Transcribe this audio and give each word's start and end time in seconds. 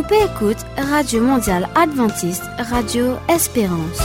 On 0.00 0.02
peut 0.02 0.14
écouter 0.14 0.64
Radio 0.78 1.20
Mondiale 1.20 1.68
Adventiste, 1.74 2.44
Radio 2.58 3.16
Espérance. 3.28 3.98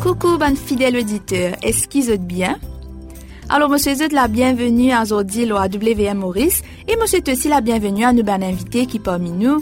Coucou, 0.00 0.38
ban 0.38 0.54
fidèle 0.54 0.96
auditeur, 0.96 1.56
est-ce 1.64 1.88
qu'ils 1.88 2.16
bien? 2.18 2.56
Alors, 3.48 3.68
monsieur 3.68 3.96
souhaite 3.96 4.12
la 4.12 4.28
bienvenue 4.28 4.92
à 4.92 5.04
Zodil 5.06 5.50
à 5.56 5.66
WM 5.66 6.18
Maurice 6.18 6.62
et 6.86 6.94
monsieur 6.94 7.18
aussi 7.32 7.48
la 7.48 7.62
bienvenue 7.62 8.04
à 8.04 8.12
nos 8.12 8.22
ban 8.22 8.40
invités 8.40 8.86
qui 8.86 9.00
parmi 9.00 9.32
nous, 9.32 9.60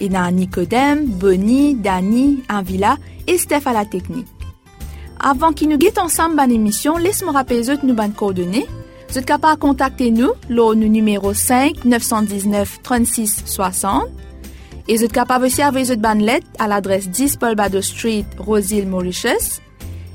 et 0.00 0.08
dans 0.08 0.30
Nicodème, 0.30 1.06
Bonnie, 1.06 1.74
Dani, 1.74 2.42
Anvila 2.50 2.96
et 3.26 3.38
Steph 3.38 3.62
à 3.66 3.72
la 3.72 3.84
technique. 3.84 4.26
Avant 5.20 5.52
qu'ils 5.52 5.68
nous 5.68 5.78
guettent 5.78 5.98
ensemble 5.98 6.36
ban 6.36 6.48
émission, 6.48 6.96
laisse-moi 6.96 7.32
rappeler 7.32 7.62
nous 7.82 7.94
ban 7.94 8.10
coordonnées. 8.10 8.66
Vous 9.08 9.18
êtes 9.18 9.26
capable 9.26 9.56
de 9.56 9.60
contacter 9.60 10.10
nous, 10.10 10.32
le 10.48 10.74
numéro 10.74 11.32
5 11.32 11.84
919 11.84 12.80
36 12.82 13.42
60. 13.46 14.04
Et 14.88 14.96
vous 14.96 15.04
êtes 15.04 15.12
capable 15.12 15.46
aussi 15.46 15.60
d'envoyer 15.62 15.86
votre 15.86 16.00
ban 16.00 16.14
lettre 16.14 16.46
à 16.58 16.68
l'adresse 16.68 17.08
10 17.08 17.36
Paul 17.36 17.54
Bado 17.54 17.80
Street, 17.80 18.24
Rosehill, 18.38 18.86
Mauritius. 18.86 19.60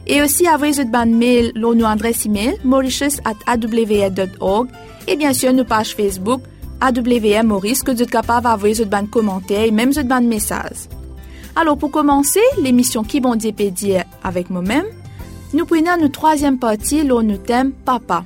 Et 0.08 0.22
aussi 0.22 0.48
envoyer 0.48 0.74
votre 0.74 0.92
ban 0.92 1.06
mail, 1.06 1.52
l'onu 1.56 1.86
adresse 1.86 2.26
email, 2.26 2.58
mauritius 2.64 3.20
at 3.26 3.36
awr.org. 3.48 4.70
Et 5.08 5.16
bien 5.16 5.34
sûr, 5.34 5.54
nos 5.54 5.66
pages 5.66 5.96
Facebook, 5.96 6.42
AWM 6.82 7.48
Maurice, 7.48 7.84
que 7.84 7.92
vous 7.92 8.02
êtes 8.02 8.12
capable 8.12 8.44
d'envoyer 8.44 8.74
votre 8.74 8.90
ban 8.90 9.06
commentaires 9.06 9.64
et 9.64 9.72
même 9.72 9.92
votre 9.92 10.08
ban 10.08 10.22
message. 10.22 10.90
Alors, 11.56 11.78
pour 11.78 11.92
commencer, 11.92 12.40
l'émission 12.62 13.04
Qui 13.04 13.20
bon 13.22 13.36
dire 13.36 14.04
avec 14.24 14.50
moi-même, 14.50 14.86
nous 15.54 15.66
prenons 15.66 15.98
notre 16.00 16.12
troisième 16.12 16.58
partie, 16.58 17.04
l'on 17.04 17.24
nous 17.24 17.38
thème 17.38 17.72
Papa. 17.72 18.24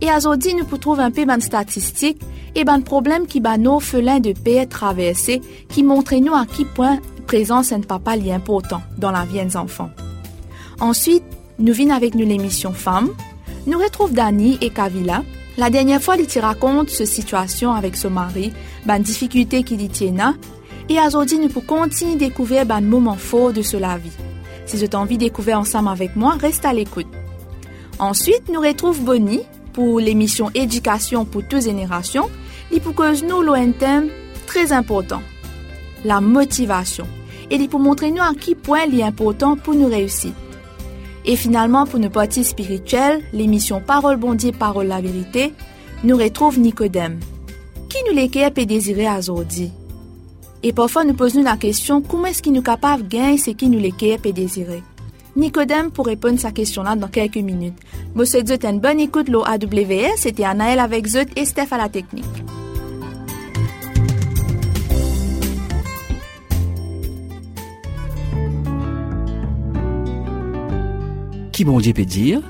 Et 0.00 0.08
aujourd'hui, 0.14 0.54
nous 0.54 0.64
pouvons 0.64 0.78
trouver 0.78 1.02
un 1.04 1.10
peu 1.10 1.24
de 1.24 1.40
statistiques 1.40 2.20
et 2.54 2.64
ban 2.64 2.80
problème 2.80 3.26
qui 3.26 3.40
ban 3.40 3.58
nos 3.58 3.78
de 3.78 4.32
paix 4.32 4.66
traversés, 4.66 5.40
qui 5.68 5.82
montrent 5.82 6.14
nous 6.16 6.34
à 6.34 6.46
qui 6.46 6.64
point 6.64 6.98
présence 7.26 7.72
un 7.72 7.80
papa 7.80 8.16
est 8.16 8.32
important 8.32 8.82
dans 8.98 9.10
la 9.10 9.24
vie 9.24 9.42
des 9.44 9.56
enfants. 9.56 9.90
Ensuite, 10.80 11.24
nous 11.58 11.72
venons 11.72 11.94
avec 11.94 12.14
nous 12.14 12.26
l'émission 12.26 12.72
Femmes. 12.72 13.10
Nous 13.66 13.78
retrouvons 13.78 14.12
Dani 14.12 14.58
et 14.60 14.70
Kavila. 14.70 15.22
La 15.56 15.70
dernière 15.70 16.02
fois, 16.02 16.16
ils 16.16 16.40
racontent 16.40 16.90
ce 16.90 17.04
situation 17.04 17.72
avec 17.72 17.96
son 17.96 18.10
mari, 18.10 18.52
ban 18.86 18.98
difficulté 18.98 19.62
qu'il 19.62 19.82
y 19.82 19.88
tient 19.88 20.34
et 20.88 20.98
aujourd'hui, 21.00 21.38
nous 21.38 21.48
pouvons 21.48 21.82
continuer 21.82 22.12
à 22.12 22.16
découvrir 22.16 22.66
ban 22.66 22.82
moment 22.82 23.16
fort 23.16 23.52
de 23.52 23.62
cela 23.62 23.96
vie. 23.96 24.10
Si 24.66 24.76
vous 24.76 24.84
avez 24.84 24.96
envie 24.96 25.16
de 25.16 25.24
découvrir 25.24 25.58
ensemble 25.58 25.88
avec 25.88 26.14
moi, 26.16 26.36
reste 26.38 26.64
à 26.64 26.72
l'écoute. 26.72 27.06
Ensuite, 27.98 28.48
nous 28.52 28.60
retrouvons 28.60 29.02
Bonnie 29.02 29.42
pour 29.72 30.00
l'émission 30.00 30.50
Éducation 30.54 31.24
pour 31.24 31.46
toutes 31.46 31.64
générations 31.64 32.28
et 32.70 32.80
pour 32.80 32.94
que 32.94 33.24
nous 33.24 33.52
un 33.52 33.70
thème 33.72 34.10
très 34.46 34.72
important, 34.72 35.22
la 36.04 36.20
motivation. 36.20 37.06
Et 37.50 37.68
pour 37.68 37.80
montrer 37.80 38.10
nous 38.10 38.22
à 38.22 38.32
qui 38.34 38.54
point 38.54 38.84
il 38.88 39.00
est 39.00 39.04
important 39.04 39.56
pour 39.56 39.74
nous 39.74 39.86
réussir. 39.86 40.32
Et 41.26 41.36
finalement, 41.36 41.86
pour 41.86 41.98
nos 41.98 42.10
parties 42.10 42.44
spirituelles, 42.44 43.22
l'émission 43.32 43.80
Parole 43.80 44.16
Bondier, 44.16 44.52
Parole 44.52 44.88
la 44.88 45.00
vérité, 45.00 45.54
nous 46.02 46.16
retrouve 46.16 46.58
Nicodème. 46.58 47.18
Qui 47.88 47.96
nous 48.08 48.14
l'équipe 48.14 48.58
et 48.58 48.66
désirer 48.66 49.06
à 49.06 49.18
aujourd'hui? 49.18 49.70
Et 50.62 50.72
parfois, 50.72 51.04
nous 51.04 51.14
posons 51.14 51.42
la 51.42 51.56
question, 51.56 52.02
comment 52.02 52.26
est-ce 52.26 52.42
qu'il 52.42 52.52
nous 52.52 52.62
capable 52.62 53.04
de 53.04 53.08
gagner 53.08 53.38
ce 53.38 53.50
qui 53.50 53.68
nous 53.68 53.78
l'équipe 53.78 54.26
et 54.26 54.32
désirer? 54.32 54.82
Nicodème 55.36 55.90
pour 55.90 56.06
répondre 56.06 56.36
à 56.36 56.38
sa 56.38 56.52
question-là 56.52 56.94
dans 56.94 57.08
quelques 57.08 57.36
minutes. 57.36 57.78
Monsieur 58.14 58.44
Zut, 58.46 58.64
une 58.64 58.80
bonne 58.80 59.00
écoute, 59.00 59.28
l'eau 59.28 59.44
AWS, 59.44 60.16
c'était 60.16 60.44
Anaël 60.44 60.78
avec 60.78 61.06
Zut 61.06 61.28
et 61.36 61.44
Steph 61.44 61.72
à 61.72 61.78
la 61.78 61.88
technique. 61.88 62.24
Qui 71.54 71.64
bon 71.64 71.80
peut 71.80 72.04
dire 72.04 72.40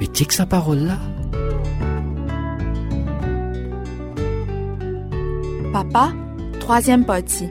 Mais 0.00 0.06
tiens 0.06 0.24
que 0.24 0.32
sa 0.32 0.46
parole 0.46 0.78
là. 0.78 0.96
Papa, 5.70 6.08
troisième 6.58 7.04
partie. 7.04 7.50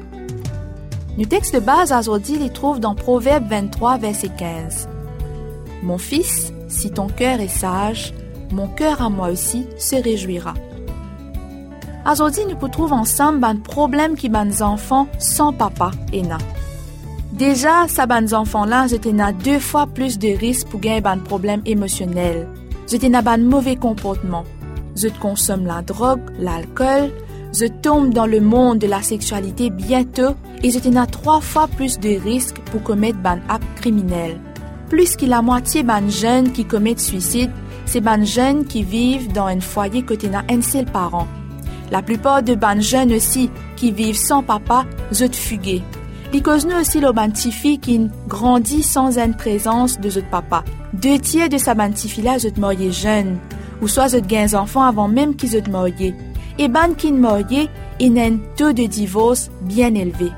Le 1.15 1.25
texte 1.27 1.53
de 1.53 1.59
base 1.59 1.93
aujourd'hui 1.93 2.39
les 2.39 2.49
trouve 2.49 2.79
dans 2.79 2.95
Proverbe 2.95 3.47
23, 3.47 3.99
verset 3.99 4.31
15. 4.35 4.89
Mon 5.83 5.99
fils, 5.99 6.51
si 6.69 6.89
ton 6.89 7.05
cœur 7.05 7.39
est 7.39 7.47
sage, 7.47 8.15
mon 8.51 8.67
cœur 8.69 8.99
à 8.99 9.11
moi 9.11 9.29
aussi 9.29 9.67
se 9.77 9.95
réjouira. 9.95 10.55
Aujourd'hui, 12.11 12.45
nous 12.49 12.67
trouvons 12.67 12.95
ensemble 12.95 13.43
un 13.45 13.57
problème 13.57 14.15
qui 14.15 14.27
ban 14.27 14.49
enfants 14.61 15.07
sans 15.19 15.53
papa 15.53 15.91
et 16.11 16.23
na. 16.23 16.39
Déjà, 17.33 17.87
ça 17.87 18.05
ban 18.05 18.31
enfants-là, 18.31 18.85
j'étais 18.85 19.11
na 19.11 19.31
deux 19.31 19.57
fois 19.57 19.87
plus 19.87 20.19
de 20.19 20.27
risques 20.37 20.67
pour 20.67 20.79
gagner 20.79 21.01
un 21.03 21.17
problème 21.17 21.63
émotionnel. 21.65 22.47
J'étais 22.87 23.09
na 23.09 23.23
ban 23.23 23.39
mauvais 23.39 23.75
comportement. 23.75 24.43
Je 24.95 25.07
consomme 25.07 25.65
la 25.65 25.81
drogue, 25.81 26.21
l'alcool, 26.37 27.09
je 27.51 27.65
tombe 27.65 28.13
dans 28.13 28.27
le 28.27 28.39
monde 28.39 28.77
de 28.77 28.85
la 28.85 29.01
sexualité 29.01 29.71
bientôt 29.71 30.35
et 30.61 30.69
je 30.69 31.05
trois 31.05 31.41
fois 31.41 31.67
plus 31.67 31.99
de 31.99 32.21
risques 32.23 32.59
pour 32.71 32.83
commettre 32.83 33.17
ban 33.17 33.39
acte 33.49 33.65
criminel. 33.77 34.39
Plus 34.89 35.15
que 35.15 35.25
la 35.25 35.41
moitié 35.41 35.81
ban 35.81 36.07
jeunes 36.09 36.51
qui 36.51 36.65
commettent 36.65 36.99
suicide, 36.99 37.49
c'est 37.87 38.01
ban 38.01 38.23
jeunes 38.23 38.65
qui 38.65 38.83
vivent 38.83 39.33
dans 39.33 39.47
un 39.47 39.59
foyer 39.59 40.03
côté 40.03 40.29
na 40.29 40.43
un 40.51 40.61
seul 40.61 40.85
parent. 40.85 41.27
La 41.89 42.03
plupart 42.03 42.43
de 42.43 42.53
ban 42.53 42.79
jeunes 42.79 43.11
aussi 43.11 43.49
qui 43.75 43.91
vivent 43.91 44.17
sans 44.17 44.43
papa, 44.43 44.85
je 45.11 45.25
fuguer. 45.25 45.81
Because 46.33 46.65
nous 46.65 46.75
aussi 46.75 46.99
le 46.99 47.11
bantifi 47.11 47.77
qui 47.77 48.09
grandit 48.27 48.81
sans 48.81 49.19
une 49.19 49.35
présence 49.35 49.99
de 49.99 50.07
notre 50.07 50.27
papa. 50.31 50.63
Deux 50.91 51.19
tiers 51.19 51.47
de 51.47 51.59
sa 51.59 51.75
bantifi 51.75 52.23
là, 52.23 52.39
je 52.39 52.47
te 52.49 52.91
jeune. 52.91 53.37
Ou 53.83 53.87
soit 53.87 54.07
je 54.07 54.17
gains 54.17 54.55
enfants 54.55 54.81
avant 54.81 55.07
même 55.07 55.35
qu'ils 55.35 55.61
te 55.61 55.69
marié. 55.69 56.15
Et 56.57 56.69
ban 56.69 56.95
qui 56.97 57.11
marié, 57.11 57.69
il 57.99 58.17
un 58.17 58.37
taux 58.55 58.73
de 58.73 58.87
divorce 58.87 59.51
bien 59.61 59.93
élevé. 59.93 60.31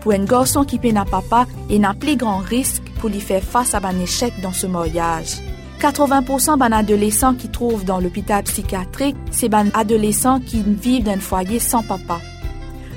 Pour 0.00 0.12
un 0.12 0.24
garçon 0.24 0.64
qui 0.64 0.78
peine 0.78 0.96
à 0.96 1.04
papa, 1.04 1.44
il 1.68 1.84
a 1.84 1.90
un 1.90 1.94
plus 1.94 2.16
grand 2.16 2.38
risque 2.38 2.84
pour 2.98 3.10
lui 3.10 3.20
faire 3.20 3.42
face 3.42 3.74
à 3.74 3.80
un 3.84 4.00
échec 4.00 4.32
dans 4.40 4.54
ce 4.54 4.66
mariage. 4.66 5.36
80% 5.82 6.56
d'un 6.56 6.72
adolescents 6.72 7.34
qui 7.34 7.50
trouvent 7.50 7.84
dans 7.84 8.00
l'hôpital 8.00 8.42
psychiatrique, 8.44 9.16
c'est 9.30 9.52
un 9.52 9.66
adolescents 9.74 10.40
qui 10.40 10.62
vivent 10.62 11.04
dans 11.04 11.12
un 11.12 11.20
foyer 11.20 11.58
sans 11.58 11.82
papa. 11.82 12.20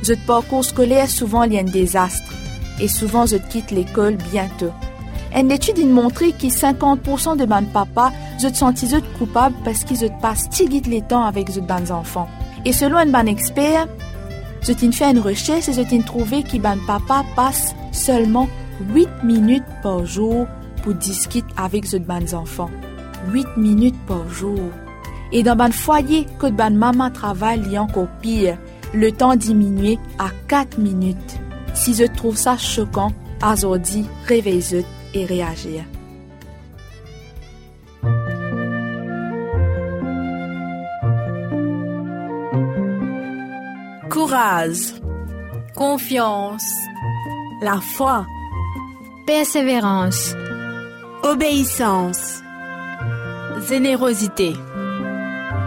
Je 0.01 0.13
parcours 0.25 0.63
scolaire 0.63 1.09
souvent 1.09 1.41
a 1.41 1.45
un 1.45 1.63
désastre 1.63 2.33
et 2.79 2.87
souvent 2.87 3.25
je 3.25 3.35
quitte 3.35 3.71
l'école 3.71 4.15
bientôt. 4.31 4.71
Une 5.35 5.51
étude 5.51 5.79
a 5.79 5.85
montré 5.85 6.31
que 6.31 6.47
50% 6.47 7.37
de 7.37 7.45
mes 7.45 7.67
papa 7.73 8.11
je 8.41 8.47
te 8.47 8.55
sentis 8.55 8.89
coupable 9.17 9.55
parce 9.65 9.83
qu'ils 9.83 9.99
te 9.99 10.21
passent 10.21 10.49
tigit 10.49 10.81
les 10.81 11.01
temps 11.01 11.23
avec 11.23 11.53
les 11.53 11.61
bons 11.61 11.91
enfants. 11.91 12.29
Et 12.65 12.73
selon 12.73 12.97
un 12.97 13.05
ban 13.07 13.25
expert, 13.25 13.87
je 14.61 14.71
t'ai 14.73 14.91
fait 14.91 15.11
une 15.11 15.19
recherche 15.19 15.67
et 15.67 15.73
je 15.73 15.81
t'ai 15.81 16.01
trouvé 16.01 16.43
que 16.43 16.57
ban 16.57 16.77
papa 16.87 17.23
passe 17.35 17.75
seulement 17.91 18.47
8 18.93 19.09
minutes 19.23 19.63
par 19.83 20.05
jour 20.05 20.47
pour 20.81 20.93
discuter 20.93 21.53
avec 21.57 21.91
les 21.91 21.99
bons 21.99 22.33
enfants. 22.33 22.69
8 23.31 23.45
minutes 23.57 23.99
par 24.07 24.27
jour. 24.29 24.59
Et 25.33 25.43
dans 25.43 25.57
ban 25.57 25.71
foyer 25.71 26.25
que 26.39 26.47
ban 26.47 26.71
maman 26.71 27.11
travaille, 27.11 27.77
encore 27.77 28.07
pire 28.21 28.57
le 28.93 29.11
temps 29.11 29.35
diminué 29.35 29.99
à 30.17 30.29
4 30.47 30.77
minutes. 30.77 31.39
Si 31.73 31.93
je 31.93 32.05
trouve 32.05 32.35
ça 32.35 32.57
choquant, 32.57 33.11
aujourd'hui, 33.43 34.05
réveille 34.27 34.85
et 35.13 35.25
réagir. 35.25 35.83
Courage, 44.09 44.95
confiance, 45.75 46.69
la 47.61 47.79
foi, 47.79 48.25
persévérance, 49.25 50.35
obéissance, 51.23 52.41
générosité, 53.67 54.53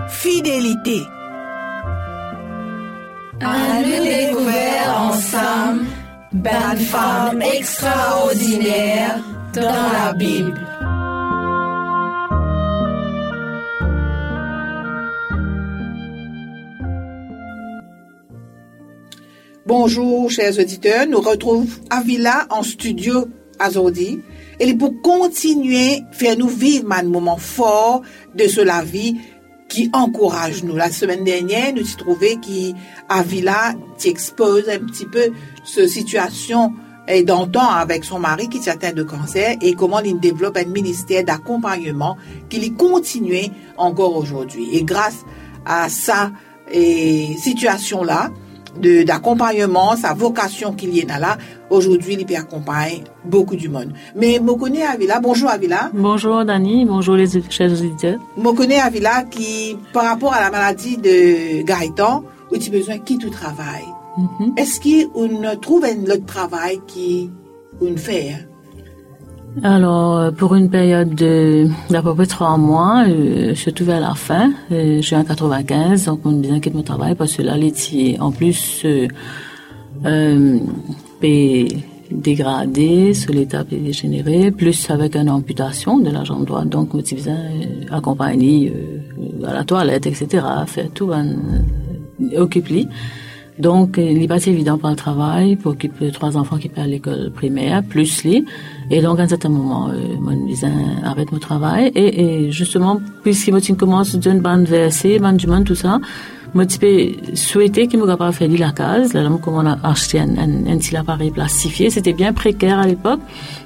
fidélité. 0.09 1.03
Un 3.44 3.83
découvert 3.83 5.11
ensemble, 5.11 5.87
belle 6.33 6.79
femme 6.79 7.43
extraordinaire 7.43 9.19
dans 9.53 9.62
la 9.93 10.12
Bible. 10.12 10.61
Bonjour, 19.67 20.31
chers 20.31 20.59
auditeurs. 20.61 21.06
Nous 21.09 21.21
retrouvons 21.21 21.67
Avila 21.91 22.47
en 22.50 22.62
studio 22.62 23.27
aujourd'hui. 23.67 24.21
Et 24.61 24.75
pour 24.75 25.00
continuer, 25.03 26.03
faire 26.12 26.37
nous 26.37 26.49
vivre 26.49 26.93
un 26.93 27.03
moment 27.03 27.37
fort 27.37 28.03
de 28.35 28.47
ce 28.47 28.61
la 28.61 28.83
vie 28.83 29.17
qui 29.73 29.89
encourage 29.95 30.63
nous. 30.65 30.77
La 30.77 30.91
semaine 30.91 31.25
dernière, 31.25 31.73
nous 31.73 31.81
avons 31.81 31.97
trouvé 31.97 32.37
qu'Avila 32.37 33.73
expose 34.05 34.69
un 34.69 34.81
petit 34.81 35.07
peu 35.07 35.31
ce 35.65 35.87
situation 35.87 36.75
et 37.09 37.23
d'antan 37.23 37.67
avec 37.71 38.05
son 38.05 38.19
mari 38.19 38.51
qui 38.51 38.63
s'atteint 38.63 38.93
de 38.93 39.03
cancer 39.03 39.57
et 39.63 39.73
comment 39.73 40.01
il 40.01 40.21
développe 40.21 40.59
un 40.59 40.67
ministère 40.67 41.25
d'accompagnement 41.25 42.19
qui 42.51 42.59
lui 42.61 42.75
continue 42.75 43.47
encore 43.79 44.15
aujourd'hui. 44.15 44.77
Et 44.77 44.85
grâce 44.85 45.25
à 45.65 45.89
sa 45.89 46.33
situation-là, 46.71 48.31
d'accompagnement, 48.81 49.97
sa 49.97 50.15
vocation 50.15 50.73
qu'il 50.73 50.95
y 50.97 51.11
a 51.11 51.19
là, 51.19 51.37
aujourd'hui, 51.71 52.17
il 52.19 52.27
peut 52.27 52.37
accompagner 52.37 53.05
beaucoup 53.25 53.57
du 53.57 53.69
monde. 53.69 53.93
Mais 54.17 54.39
Mokone 54.39 54.83
Avila, 54.83 55.21
bonjour 55.21 55.51
Avila. 55.51 55.91
Bonjour 55.93 56.45
Dani, 56.45 56.85
bonjour 56.85 57.17
les 57.17 57.29
chers 57.51 57.73
auditeurs. 57.73 58.19
Mokone 58.37 58.73
Avila 58.73 59.23
qui, 59.25 59.77
par 59.93 60.05
rapport 60.05 60.33
à 60.33 60.41
la 60.41 60.51
maladie 60.51 60.97
de 60.97 61.63
Gaëtan, 61.63 62.25
où 62.51 62.57
tu 62.57 62.69
as 62.69 62.73
besoin 62.73 62.99
quitte 62.99 63.25
au 63.25 63.31
travail. 63.31 63.85
Mm-hmm. 64.19 64.59
Est-ce 64.59 64.81
qu'on 64.81 65.61
trouve 65.61 65.85
un 65.85 66.11
autre 66.11 66.27
travail 66.27 66.81
qui 66.87 67.31
on 67.81 67.97
fait? 67.97 68.47
Alors, 69.61 70.17
euh, 70.17 70.31
pour 70.31 70.55
une 70.55 70.71
période 70.71 71.15
de 71.15 71.67
d'à 71.91 72.01
peu 72.01 72.15
près 72.15 72.27
trois 72.27 72.57
mois, 72.57 73.05
euh, 73.07 73.55
surtout 73.55 73.85
vers 73.85 74.01
la 74.01 74.15
fin, 74.15 74.51
euh, 74.73 74.97
je 74.97 75.03
suis 75.03 75.15
en 75.15 75.25
95, 75.25 76.07
donc 76.07 76.21
on 76.25 76.33
bien 76.33 76.59
quitte 76.59 76.75
mon 76.75 76.83
travail 76.83 77.15
parce 77.15 77.35
que 77.35 77.43
là, 77.43 77.57
l'étier, 77.57 78.19
en 78.19 78.33
plus, 78.33 78.83
euh, 78.87 79.09
euh, 80.07 80.59
dégradé, 82.11 83.13
sur 83.13 83.33
l'état 83.35 83.63
dégénéré, 83.63 84.51
plus 84.51 84.91
avec 84.91 85.17
une 85.17 85.29
amputation 85.29 85.99
de 85.99 86.11
la 86.11 86.25
jambe 86.25 86.47
droite, 86.47 86.71
donc 86.71 86.95
on 86.95 86.99
besoin 86.99 87.37
accompagner 87.91 88.73
à 89.47 89.53
la 89.53 89.65
toilette, 89.65 90.07
etc., 90.07 90.45
faire 90.67 90.91
tout, 90.95 91.11
occuper 92.37 92.87
donc, 93.59 93.97
il 93.99 94.19
n'est 94.19 94.29
pas 94.29 94.45
évident 94.47 94.79
pour 94.79 94.89
le 94.89 94.97
travail, 94.97 95.57
pour 95.57 95.73
occuper 95.73 96.11
trois 96.11 96.37
enfants 96.37 96.57
qui 96.57 96.69
partent 96.69 96.87
à 96.87 96.91
l'école 96.91 97.31
primaire, 97.33 97.83
plus 97.83 98.25
lui. 98.25 98.45
Et 98.90 99.00
donc, 99.00 99.20
à 99.20 99.23
un 99.23 99.29
certain 99.29 99.49
moment, 99.49 99.88
euh, 99.88 100.17
mon 100.20 100.37
voisin 100.46 100.73
arrête 101.05 101.32
mon 101.32 101.38
travail. 101.38 101.90
Et, 101.94 102.46
et 102.46 102.50
justement, 102.50 103.00
puisqu'il 103.23 103.55
me 103.55 103.75
commence 103.75 104.14
d'une 104.17 104.40
bande 104.40 104.64
versée, 104.64 105.19
monde, 105.19 105.64
tout 105.64 105.75
ça, 105.75 105.99
moi, 106.55 106.64
je 106.69 107.34
souhaité 107.34 107.87
qu'il 107.87 107.99
me 107.99 108.17
pas 108.17 108.31
fait 108.31 108.46
la 108.46 108.73
case. 108.73 109.14
Là, 109.14 109.26
comme 109.43 109.55
on 109.55 109.64
a 109.64 109.79
acheté 109.82 110.20
un, 110.20 110.37
un, 110.37 110.67
un 110.67 110.76
petit 110.76 110.94
appareil 110.94 111.31
plastifié, 111.31 111.88
c'était 111.88 112.12
bien 112.12 112.34
précaire 112.34 112.79
à 112.79 112.87
l'époque. 112.87 113.20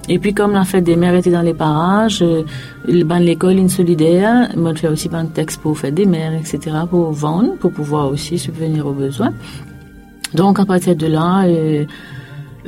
Et 0.09 0.21
puis, 0.21 0.33
comme 0.33 0.53
la 0.53 0.65
fête 0.65 0.85
des 0.85 0.95
mères 0.95 1.17
était 1.17 1.33
dans 1.33 1.43
les 1.43 1.55
parages, 1.55 2.23
euh, 2.23 2.45
ban 3.05 3.19
l'école 3.19 3.57
une 3.57 3.69
solidaire, 3.69 4.51
moi, 4.57 4.73
je 4.75 4.81
fais 4.83 4.89
aussi 4.89 5.11
un 5.13 5.27
texte 5.27 5.61
pour 5.61 5.77
faire 5.77 5.91
des 5.91 6.07
mères, 6.07 6.33
etc., 6.33 6.77
pour 6.89 7.11
vendre, 7.11 7.57
pour 7.57 7.73
pouvoir 7.73 8.09
aussi 8.09 8.39
subvenir 8.39 8.87
aux 8.87 8.93
besoins. 8.93 9.33
Donc, 10.35 10.61
à 10.61 10.65
partir 10.65 10.95
de 10.95 11.09
là, 11.09 11.45
euh, 11.47 11.87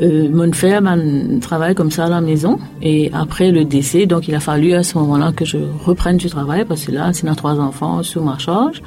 euh, 0.01 0.29
mon 0.31 0.53
frère 0.53 0.81
ben, 0.83 1.41
travaille 1.41 1.75
comme 1.75 1.91
ça 1.91 2.07
à 2.07 2.09
la 2.09 2.21
maison. 2.21 2.59
Et 2.83 3.11
après 3.13 3.51
le 3.51 3.65
décès, 3.65 4.07
donc 4.07 4.29
il 4.29 4.35
a 4.35 4.41
fallu 4.41 4.73
à 4.75 4.83
ce 4.83 4.97
moment-là 4.99 5.33
que 5.33 5.45
je 5.45 5.59
reprenne 5.85 6.17
du 6.17 6.29
travail 6.29 6.65
parce 6.65 6.85
que 6.85 6.93
là, 6.93 7.13
c'est 7.13 7.27
nos 7.27 7.35
trois 7.35 7.59
enfants 7.59 8.03
sous 8.03 8.21
ma 8.21 8.39
charge. 8.39 8.83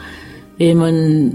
Et 0.60 0.74
mon, 0.74 1.32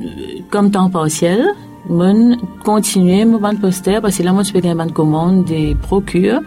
comme 0.50 0.70
temps 0.70 0.88
partiel, 0.88 1.44
mon 1.88 2.36
continuer 2.64 3.24
mon 3.24 3.38
bande 3.38 3.60
poster 3.60 4.00
parce 4.00 4.18
que 4.18 4.22
là, 4.22 4.32
moi, 4.32 4.42
je 4.42 4.52
fais 4.52 4.60
une 4.60 4.74
bande 4.74 4.92
commande 4.92 5.44
des 5.44 5.74
procures 5.74 6.40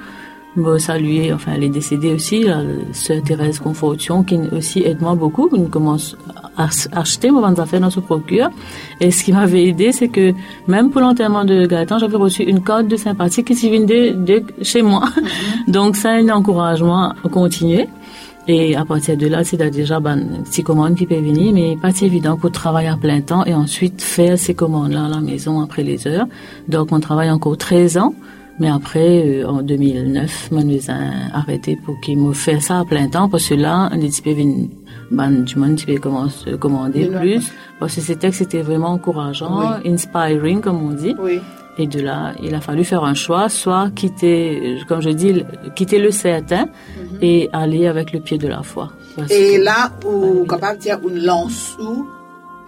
me 0.55 0.77
saluer, 0.77 1.31
enfin 1.33 1.53
elle 1.55 1.63
est 1.63 1.69
décédée 1.69 2.13
aussi, 2.13 2.43
la 2.43 2.61
sœur 2.91 3.21
Thérèse 3.23 3.59
Confortion, 3.59 4.23
qui 4.23 4.37
aussi 4.51 4.79
aide 4.79 5.01
moi 5.01 5.15
beaucoup, 5.15 5.47
qui 5.49 5.69
commence 5.69 6.17
à 6.57 6.69
acheter 6.93 7.31
mes 7.31 7.59
affaires 7.59 7.79
dans 7.79 7.89
ce 7.89 7.99
procure. 7.99 8.49
Et 8.99 9.11
ce 9.11 9.23
qui 9.23 9.31
m'avait 9.31 9.67
aidé, 9.67 9.91
c'est 9.91 10.09
que 10.09 10.33
même 10.67 10.89
pour 10.89 11.01
l'enterrement 11.01 11.45
de 11.45 11.65
Gaëtan, 11.65 11.99
j'avais 11.99 12.17
reçu 12.17 12.43
une 12.43 12.63
carte 12.63 12.87
de 12.87 12.97
sympathie 12.97 13.43
qui 13.43 13.53
vient 13.53 13.81
de, 13.81 14.13
de, 14.13 14.43
chez 14.61 14.81
moi. 14.81 15.05
Mm-hmm. 15.05 15.71
Donc 15.71 15.95
ça, 15.95 16.11
un 16.11 16.29
encouragement 16.29 17.11
à 17.11 17.29
continuer. 17.29 17.87
Et 18.47 18.75
à 18.75 18.83
partir 18.83 19.15
de 19.15 19.27
là, 19.27 19.43
c'est 19.43 19.57
déjà 19.69 19.99
ben, 19.99 20.43
ces 20.45 20.63
commandes 20.63 20.95
qui 20.95 21.05
peuvent 21.05 21.23
venir, 21.23 21.53
mais 21.53 21.77
pas 21.79 21.91
si 21.91 22.05
évident 22.05 22.35
pour 22.35 22.51
travailler 22.51 22.87
à 22.87 22.97
plein 22.97 23.21
temps 23.21 23.45
et 23.45 23.53
ensuite 23.53 24.01
faire 24.01 24.39
ces 24.39 24.55
commandes-là 24.55 25.05
à 25.05 25.07
la 25.07 25.21
maison 25.21 25.61
après 25.61 25.83
les 25.83 26.07
heures. 26.07 26.25
Donc 26.67 26.91
on 26.91 26.99
travaille 26.99 27.29
encore 27.29 27.57
13 27.57 27.97
ans. 27.97 28.15
Mais 28.59 28.69
après, 28.69 29.25
euh, 29.25 29.47
en 29.47 29.61
2009, 29.61 30.51
moi, 30.51 30.63
nous 30.63 30.89
a 30.89 31.37
arrêté 31.37 31.77
pour 31.85 31.99
qu'il 32.01 32.17
me 32.17 32.33
fasse 32.33 32.65
ça 32.65 32.79
à 32.79 32.85
plein 32.85 33.07
temps, 33.07 33.29
parce 33.29 33.47
que 33.47 33.55
là, 33.55 33.89
les 33.95 34.09
types 34.09 34.37
ben, 35.11 35.43
du 35.43 35.55
monde 35.57 35.75
qui 35.75 35.95
commence 35.95 36.45
à 36.47 36.57
commander 36.57 37.07
plus, 37.07 37.51
parce 37.79 37.95
que 37.95 38.01
c'était 38.01 38.31
c'était 38.31 38.61
vraiment 38.61 38.89
encourageant, 38.89 39.79
inspiring, 39.85 40.61
comme 40.61 40.83
on 40.83 40.91
dit. 40.91 41.15
Oui. 41.19 41.39
Et 41.77 41.87
de 41.87 42.01
là, 42.01 42.33
il 42.43 42.53
a 42.53 42.59
fallu 42.59 42.83
faire 42.83 43.05
un 43.05 43.13
choix, 43.13 43.47
soit 43.47 43.89
quitter, 43.95 44.79
comme 44.89 45.01
je 45.01 45.11
dis, 45.11 45.45
quitter 45.75 45.97
le 45.97 46.11
certain 46.11 46.65
mhm. 46.65 47.19
et 47.21 47.49
aller 47.53 47.87
avec 47.87 48.11
le 48.11 48.19
pied 48.19 48.37
de 48.37 48.49
la 48.49 48.63
foi. 48.63 48.91
Et 49.29 49.57
là, 49.57 49.89
où, 50.05 50.45
capable 50.45 50.77
de 50.77 50.83
dire, 50.83 50.99
on 51.01 51.25
lance 51.25 51.77
où, 51.79 52.05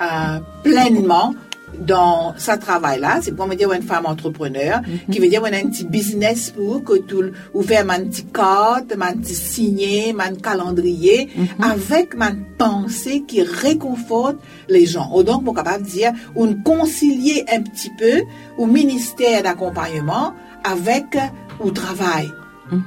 euh, 0.02 0.40
pleinement, 0.64 1.36
dans 1.80 2.34
sa 2.38 2.58
travail-là, 2.58 3.20
c'est 3.22 3.36
pour 3.36 3.48
me 3.48 3.56
dire 3.56 3.72
une 3.72 3.82
femme 3.82 4.06
entrepreneur, 4.06 4.82
qui 5.12 5.20
veut 5.20 5.28
dire 5.28 5.42
on 5.42 5.46
a 5.46 5.58
un 5.58 5.70
petit 5.70 5.86
business 5.86 6.52
pour 6.52 6.84
que 6.84 6.98
tout, 6.98 7.32
ou 7.54 7.62
faire 7.62 7.90
un 7.90 8.02
petit 8.06 8.26
carte, 8.26 8.94
un 9.00 9.14
petit 9.18 9.36
signé, 9.36 10.16
un 10.18 10.36
calendrier, 10.36 11.30
avec 11.62 12.16
ma 12.16 12.32
pensée 12.58 13.24
qui 13.28 13.42
réconforte 13.42 14.38
les 14.70 14.86
gens. 14.86 15.10
Ou 15.16 15.24
donc, 15.24 15.44
pour 15.44 15.56
capable 15.56 15.84
de 15.84 15.90
dire, 15.90 16.12
on 16.36 16.54
concilier 16.56 17.46
un 17.52 17.62
petit 17.62 17.92
peu 17.98 18.22
au 18.58 18.66
ministère 18.66 19.44
d'accompagnement 19.44 20.34
avec 20.64 21.18
au 21.60 21.72
travail. 21.72 22.30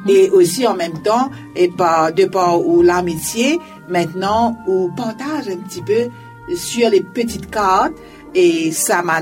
Et 0.08 0.30
aussi 0.30 0.66
en 0.66 0.74
même 0.74 1.02
temps, 1.02 1.30
et 1.54 1.68
pas 1.68 2.10
de 2.10 2.24
par 2.24 2.66
ou 2.66 2.80
l'amitié, 2.80 3.58
maintenant, 3.88 4.56
ou 4.66 4.90
partage 4.96 5.48
un 5.48 5.58
petit 5.58 5.82
peu 5.82 6.10
sur 6.56 6.88
les 6.90 7.02
petites 7.02 7.50
cartes 7.50 7.92
et 8.34 8.72
ça 8.72 9.02
m'a 9.02 9.20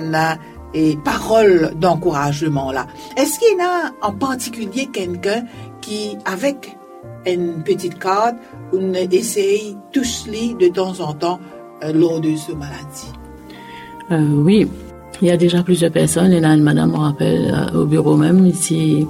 et 0.74 0.96
parole 1.04 1.72
d'encouragement 1.78 2.72
là. 2.72 2.86
Est-ce 3.16 3.38
qu'il 3.38 3.58
y 3.58 3.60
a 3.60 3.92
en 4.00 4.12
particulier 4.12 4.88
quelqu'un 4.92 5.44
qui, 5.80 6.16
avec 6.24 6.76
une 7.26 7.62
petite 7.62 7.98
carte, 7.98 8.36
on 8.72 8.92
essaye 8.94 9.76
tous 9.92 10.26
les 10.30 10.54
de 10.54 10.72
temps 10.72 10.98
en 11.00 11.12
temps 11.12 11.40
euh, 11.84 11.92
lors 11.92 12.20
de 12.20 12.34
ce 12.36 12.52
maladie? 12.52 13.12
Euh, 14.10 14.42
oui, 14.42 14.66
il 15.20 15.28
y 15.28 15.30
a 15.30 15.36
déjà 15.36 15.62
plusieurs 15.62 15.92
personnes. 15.92 16.32
Et 16.32 16.40
là, 16.40 16.54
une 16.54 16.62
madame 16.62 16.92
me 16.92 16.96
rappelle 16.96 17.54
euh, 17.54 17.82
au 17.82 17.84
bureau 17.84 18.16
même 18.16 18.46
ici, 18.46 19.06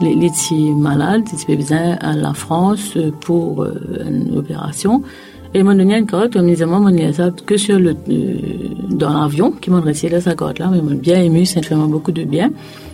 les, 0.00 0.14
les 0.14 0.30
malades, 0.74 1.24
ils 1.32 1.56
besoin 1.56 1.96
à 2.00 2.14
la 2.14 2.34
France 2.34 2.98
pour 3.20 3.64
une 3.64 4.36
opération. 4.36 5.02
Et 5.56 5.62
mon 5.62 5.74
donné 5.74 5.96
une 5.96 6.04
carte, 6.04 6.36
on 6.36 6.42
disait, 6.42 6.66
moi, 6.66 6.80
mon 6.80 7.12
ça 7.14 7.30
que 7.46 7.56
sur 7.56 7.78
le, 7.78 7.96
euh, 8.10 8.34
dans 8.90 9.18
l'avion, 9.18 9.52
qui 9.52 9.70
m'ont 9.70 9.80
retiré 9.80 10.20
sa 10.20 10.34
carte 10.34 10.58
là, 10.58 10.68
mais 10.70 10.82
m'ont 10.82 11.00
bien 11.00 11.18
ému, 11.22 11.46
ça 11.46 11.60
me 11.60 11.64
fait 11.64 11.74
beaucoup 11.74 12.12
de 12.12 12.24
bien. 12.24 12.50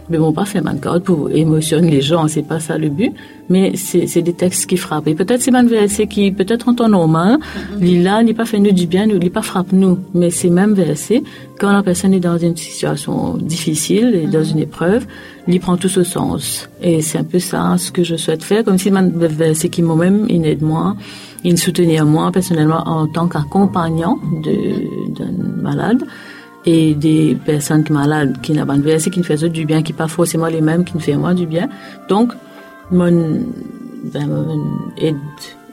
Mais 0.09 0.16
bon, 0.19 0.33
pas 0.33 0.45
fait 0.45 0.61
ma 0.61 0.75
carte 0.75 1.02
pour 1.02 1.28
émotionner 1.33 1.90
les 1.90 2.02
gens, 2.02 2.28
c'est 2.28 2.47
pas 2.47 2.61
ça 2.61 2.78
le 2.78 2.88
but. 2.88 3.12
Mais 3.49 3.73
c'est 3.75 4.23
des 4.23 4.33
textes 4.33 4.66
qui 4.66 4.76
frappent. 4.76 5.09
Et 5.09 5.16
peut-être 5.16 5.42
c'est 5.42 5.52
un 5.52 5.64
verset 5.64 6.07
qui, 6.07 6.31
peut-être 6.31 6.69
en 6.69 6.75
temps 6.75 6.88
normal, 6.88 7.38
mm 7.81 8.02
là, 8.04 8.23
n'est 8.23 8.33
pas 8.33 8.45
fait 8.45 8.61
nous 8.61 8.71
du 8.71 8.87
bien, 8.87 9.09
il 9.09 9.31
pas 9.33 9.42
frappe 9.42 9.73
nous. 9.73 9.99
Mais 10.14 10.31
c'est 10.31 10.50
même 10.50 10.75
verset, 10.75 11.25
quand 11.59 11.73
la 11.73 11.83
personne 11.83 12.14
est 12.14 12.21
dans 12.21 12.38
une 12.38 12.57
situation 12.57 13.38
difficile 13.38 14.14
et 14.14 14.26
dans 14.28 14.45
une 14.45 14.61
épreuve, 14.61 15.04
il 15.49 15.59
prend 15.59 15.76
tout 15.76 15.88
ce 15.88 16.04
sens. 16.04 16.69
Et 16.81 17.02
c'est 17.02 17.19
un 17.19 17.25
peu 17.25 17.40
ça, 17.40 17.75
ce 17.76 17.90
que 17.90 18.04
je 18.04 18.14
souhaite 18.14 18.45
faire, 18.45 18.62
comme 18.62 18.78
si 18.78 18.92
man 18.92 19.11
verset 19.16 19.69
qui 19.69 19.83
m'a 19.83 19.97
même, 19.97 20.26
il 20.28 20.47
aide 20.47 20.62
moi 20.62 20.95
il 21.44 21.58
soutenir 21.58 22.06
moi 22.06 22.30
personnellement 22.32 22.82
en 22.87 23.06
tant 23.06 23.28
qu'accompagnant 23.28 24.18
d'un 24.42 25.62
malade 25.62 26.04
et 26.64 26.94
des 26.94 27.37
personnes 27.44 27.84
malades 27.90 28.40
qui 28.40 28.52
n'ont 28.52 28.66
pas 28.66 28.76
qui 28.76 29.18
ne 29.18 29.25
font 29.25 29.49
du 29.49 29.64
bien, 29.64 29.82
qui 29.82 29.92
pas 29.92 30.08
forcément 30.08 30.46
les 30.46 30.61
mêmes 30.61 30.84
qui 30.84 30.96
ne 30.96 31.02
font 31.02 31.18
moi 31.18 31.34
du 31.34 31.46
bien. 31.46 31.68
Donc, 32.08 32.32
mon, 32.90 33.40
ben, 34.12 34.46
aide 34.96 35.16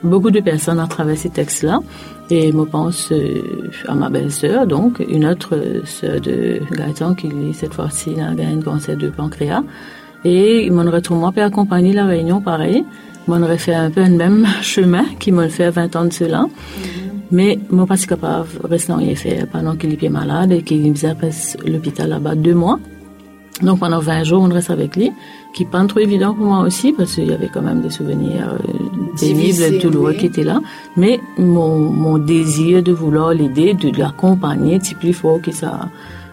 beaucoup 0.03 0.31
de 0.31 0.39
personnes 0.39 0.79
à 0.79 0.87
travers 0.87 1.17
ces 1.17 1.29
textes-là. 1.29 1.79
Et 2.31 2.51
je 2.51 2.57
pense 2.57 3.11
euh, 3.11 3.71
à 3.87 3.95
ma 3.95 4.09
belle-sœur, 4.09 4.67
donc 4.67 4.99
une 4.99 5.25
autre 5.25 5.81
sœur 5.85 6.21
de 6.21 6.61
Gaëtan 6.71 7.15
qui, 7.15 7.29
cette 7.53 7.73
fois-ci, 7.73 8.11
a 8.21 8.33
gagné 8.35 8.57
un 8.57 8.61
cancer 8.61 8.95
de 8.95 9.09
pancréas. 9.09 9.63
Et 10.23 10.69
mon 10.69 10.89
retour, 10.91 11.15
moi, 11.17 11.31
peut 11.31 11.41
accompagner 11.41 11.93
la 11.93 12.05
réunion 12.05 12.39
pareil 12.39 12.85
on 13.27 13.43
aurait 13.43 13.57
fait 13.57 13.73
un 13.73 13.91
peu 13.91 14.03
le 14.03 14.09
même 14.09 14.47
chemin 14.61 15.05
qui 15.19 15.31
m'a 15.31 15.49
fait 15.49 15.69
20 15.69 15.95
ans 15.95 16.05
de 16.05 16.13
cela. 16.13 16.43
Mm-hmm. 16.43 17.09
Mais 17.31 17.59
moi, 17.69 17.85
pas 17.85 17.97
capable 17.97 18.47
de 18.63 18.67
rester 18.67 18.91
en 18.91 18.99
effet 18.99 19.45
pendant 19.51 19.75
qu'il 19.75 19.93
était 19.93 20.09
malade 20.09 20.51
et 20.51 20.63
qu'il 20.63 20.91
faisait 20.95 21.09
à 21.09 21.15
l'hôpital 21.69 22.09
là-bas 22.09 22.35
deux 22.35 22.55
mois. 22.55 22.79
Donc 23.61 23.79
pendant 23.79 23.99
20 23.99 24.23
jours, 24.23 24.41
on 24.41 24.49
reste 24.49 24.69
avec 24.69 24.95
lui, 24.95 25.11
qui 25.53 25.65
pas 25.65 25.83
trop 25.85 25.99
évident 25.99 26.33
pour 26.33 26.45
moi 26.45 26.59
aussi, 26.61 26.93
parce 26.93 27.15
qu'il 27.15 27.27
y 27.27 27.33
avait 27.33 27.49
quand 27.53 27.61
même 27.61 27.81
des 27.81 27.89
souvenirs 27.89 28.57
pénibles, 29.19 29.41
Difficiles, 29.41 29.79
douloureux 29.79 30.13
qui 30.13 30.27
étaient 30.27 30.45
là. 30.45 30.61
Mais 30.95 31.19
mon, 31.37 31.77
mon 31.77 32.17
désir 32.17 32.81
de 32.81 32.93
vouloir 32.93 33.33
l'aider, 33.33 33.73
de 33.73 33.95
l'accompagner, 33.97 34.79
c'est 34.81 34.97
plus 34.97 35.13
fort 35.13 35.41
que 35.41 35.51
ça, 35.51 35.89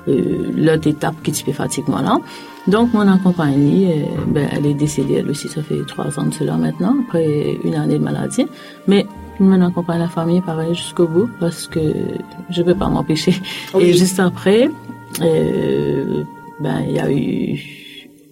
euh, 0.09 0.52
l'autre 0.57 0.87
étape 0.87 1.16
qui 1.23 1.33
fait 1.33 1.52
pratiquement 1.52 2.00
là. 2.00 2.19
Donc 2.69 2.93
mon 2.93 3.07
accompagnée, 3.07 4.03
euh, 4.03 4.25
ben, 4.27 4.49
elle 4.53 4.67
est 4.67 4.75
décédée 4.75 5.15
elle 5.15 5.31
aussi, 5.31 5.49
ça 5.49 5.63
fait 5.63 5.85
trois 5.87 6.19
ans 6.19 6.25
de 6.25 6.35
cela 6.35 6.57
maintenant, 6.57 6.97
après 7.07 7.59
une 7.63 7.75
année 7.75 7.99
de 7.99 8.05
maladie. 8.05 8.47
Mais 8.89 9.07
m'en 9.39 9.61
accompagne 9.67 10.01
la 10.01 10.09
famille 10.09 10.41
pareil 10.41 10.75
jusqu'au 10.75 11.07
bout 11.07 11.29
parce 11.39 11.67
que 11.67 11.81
je 12.51 12.63
peux 12.63 12.75
pas 12.75 12.89
m'empêcher. 12.89 13.35
Oui. 13.75 13.85
Et 13.85 13.93
juste 13.93 14.19
après, 14.19 14.71
euh, 15.21 16.25
ben 16.61 16.81
il 16.89 16.95
y 16.95 16.99
a 16.99 17.11
eu 17.13 17.75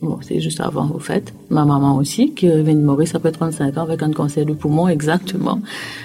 bon 0.04 0.18
c'est 0.23 0.40
juste 0.40 0.61
avant 0.61 0.88
au 0.94 0.99
fait 0.99 1.32
ma 1.50 1.64
maman 1.64 1.96
aussi 1.96 2.32
qui 2.32 2.49
vient 2.49 2.75
de 2.75 2.84
mourir 2.84 3.08
ça 3.08 3.18
fait 3.18 3.32
35 3.32 3.76
ans 3.78 3.82
avec 3.82 4.02
un 4.02 4.12
cancer 4.12 4.44
du 4.44 4.54
poumon 4.54 4.88
exactement. 4.88 5.61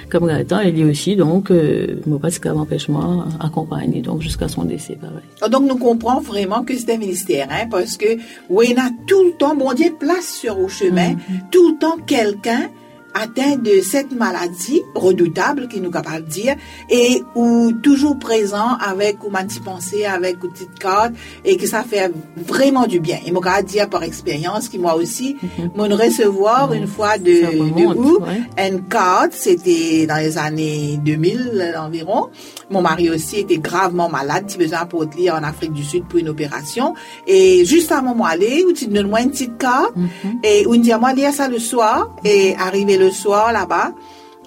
Comme 0.10 0.27
Gaëtan 0.27 0.60
et 0.62 0.72
lui 0.72 0.86
aussi 0.86 1.15
donc 1.15 1.51
euh, 1.51 1.98
m'empêche 2.06 2.89
moi 2.89 3.25
accompagner 3.39 4.01
donc 4.01 4.22
jusqu'à 4.22 4.48
son 4.48 4.63
décès 4.63 4.98
pareil. 5.00 5.51
Donc, 5.51 5.68
nous 5.68 5.77
comprenons 5.77 6.22
vraiment 6.22 6.63
que 6.63 6.75
c'est 6.77 6.94
un 6.94 6.98
ministère, 6.98 7.48
hein, 7.50 7.68
parce 7.70 7.98
que, 7.98 8.18
oui, 8.50 8.75
on 8.75 8.82
a 8.82 8.89
tout 9.08 9.24
le 9.24 9.32
temps, 9.32 9.56
bon 9.56 9.74
Dieu, 9.74 9.94
place 10.00 10.27
sur 10.27 10.60
au 10.60 10.68
chemin, 10.68 11.15
tout 11.51 11.72
le 11.72 11.79
temps 11.79 11.98
quelqu'un 12.06 12.70
atteint 13.13 13.56
de 13.58 13.82
cette 13.82 14.12
maladie 14.12 14.82
redoutable, 14.96 15.68
qui 15.68 15.82
nous 15.82 15.92
capable 15.92 16.25
de 16.25 16.32
dire, 16.32 16.56
et 16.89 17.24
ou 17.36 17.72
toujours 17.84 18.18
présent 18.20 18.78
avec 18.80 19.24
ou 19.24 19.30
manti 19.30 19.60
pensée, 19.60 20.06
avec 20.06 20.44
une 20.44 20.51
petite 20.51 20.80
carte, 20.80 21.13
et 21.46 21.58
que 21.58 21.68
ça 21.68 21.84
fait 21.84 22.12
vraiment 22.38 22.88
du 22.88 23.00
bien. 23.00 23.20
Et 23.25 23.32
moi, 23.32 23.42
je 23.60 23.66
dire 23.66 23.89
par 23.89 24.04
expérience, 24.04 24.70
qui 24.70 24.80
moi 24.80 24.96
aussi, 24.96 25.36
mon 25.75 25.89
recevoir 25.96 26.74
une 26.74 26.88
fois 26.88 27.18
de, 27.18 27.24
de 27.24 28.68
une 28.68 28.84
carte, 28.84 29.34
c'était 29.34 30.06
dans 30.06 30.18
les 30.18 30.38
années 30.38 31.00
2000 31.04 31.75
environ. 31.78 32.30
Mon 32.70 32.82
mari 32.82 33.10
aussi 33.10 33.38
était 33.38 33.58
gravement 33.58 34.10
malade, 34.10 34.46
il 34.51 34.58
besoin 34.58 34.86
pour 34.86 35.04
lire 35.06 35.36
en 35.36 35.44
Afrique 35.44 35.74
du 35.74 35.84
Sud 35.84 36.06
pour 36.06 36.20
une 36.20 36.30
opération. 36.30 36.94
Et 37.25 37.66
juste 37.66 37.92
avant 37.92 38.16
moi 38.16 38.30
aller, 38.30 38.63
où 38.68 38.74
tu 38.74 38.88
donnes 38.88 39.10
moi 39.10 39.22
une 39.22 39.32
petite 39.32 39.58
carte, 39.58 39.94
et 40.44 40.66
on 40.68 40.75
dit 40.75 40.92
à 40.92 41.00
moi 41.00 41.13
lire 41.13 41.34
ça 41.34 41.48
le 41.48 41.60
soir, 41.60 42.16
et 42.24 42.56
arrivé 42.56 42.98
le 42.98 43.09
soir 43.12 43.51
là-bas, 43.51 43.94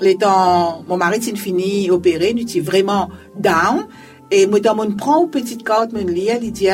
les 0.01 0.17
temps, 0.17 0.85
mon 0.89 0.97
mari 0.97 1.23
s'est 1.23 1.37
fini 1.37 1.91
opéré, 1.91 2.33
nous 2.35 2.43
était 2.43 2.61
vraiment 2.61 3.09
down, 3.39 3.87
et 4.31 4.47
moi 4.47 4.61
dans 4.61 4.75
mon 4.75 4.91
prend 4.93 5.25
une 5.25 5.31
petite 5.31 5.65
carte, 5.65 5.93
me 5.93 6.03
lire, 6.03 6.39
il 6.43 6.53
dit, 6.53 6.69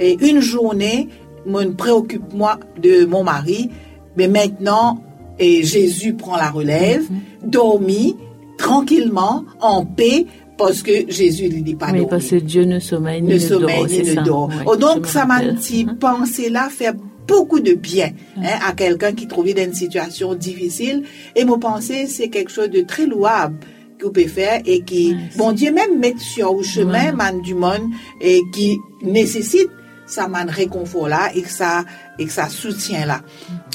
et 0.00 0.16
une 0.28 0.40
journée, 0.40 1.08
me 1.46 1.64
préoccupe 1.72 2.32
moi 2.34 2.58
de 2.80 3.04
mon 3.04 3.24
mari, 3.24 3.70
mais 4.16 4.28
maintenant, 4.28 5.02
et 5.38 5.62
Jésus 5.64 6.14
prend 6.14 6.36
la 6.36 6.50
relève, 6.50 7.06
dormi, 7.44 8.16
tranquillement, 8.58 9.44
en 9.60 9.84
paix, 9.84 10.26
parce 10.56 10.82
que 10.82 11.08
Jésus 11.08 11.48
lui 11.48 11.62
dit 11.62 11.76
pas 11.76 11.92
Oui, 11.92 12.04
parce 12.10 12.26
que 12.26 12.36
Dieu 12.36 12.64
ne 12.64 12.80
sommeille 12.80 13.22
ni 13.22 13.28
Ne 13.28 13.34
ne, 13.34 13.38
sommeille 13.38 13.78
dort, 13.78 13.86
ni 13.86 14.02
ne 14.02 14.22
dort. 14.22 14.50
Oh, 14.66 14.76
donc, 14.76 15.06
ça 15.06 15.24
m'a 15.24 15.34
rappelle. 15.34 15.54
petit 15.54 15.86
pensé 15.98 16.50
là 16.50 16.68
fait 16.68 16.94
beaucoup 17.28 17.60
de 17.60 17.74
bien 17.74 18.10
hein, 18.38 18.58
à 18.66 18.72
quelqu'un 18.72 19.12
qui 19.12 19.28
trouvait 19.28 19.54
dans 19.54 19.64
une 19.64 19.74
situation 19.74 20.34
difficile. 20.34 21.04
Et 21.36 21.44
mon 21.44 21.58
pensée, 21.58 22.06
c'est 22.08 22.28
quelque 22.28 22.50
chose 22.50 22.70
de 22.70 22.80
très 22.80 23.06
louable 23.06 23.58
que 23.98 24.06
vous 24.06 24.12
pouvez 24.12 24.26
faire 24.28 24.62
et 24.64 24.82
qui, 24.82 25.12
Ouais, 25.12 25.16
bon 25.36 25.52
Dieu, 25.52 25.72
même 25.72 25.98
mettre 25.98 26.20
sur 26.20 26.54
le 26.54 26.62
chemin, 26.62 27.12
man 27.12 27.40
du 27.42 27.54
monde, 27.54 27.90
et 28.20 28.40
qui 28.52 28.78
nécessite 29.02 29.68
ça 30.06 30.26
man 30.26 30.48
réconfort 30.48 31.08
là 31.08 31.30
et 31.34 31.42
que 31.42 31.50
ça 31.50 31.84
et 32.18 32.24
que 32.24 32.32
ça 32.32 32.48
soutient 32.48 33.04
là. 33.04 33.20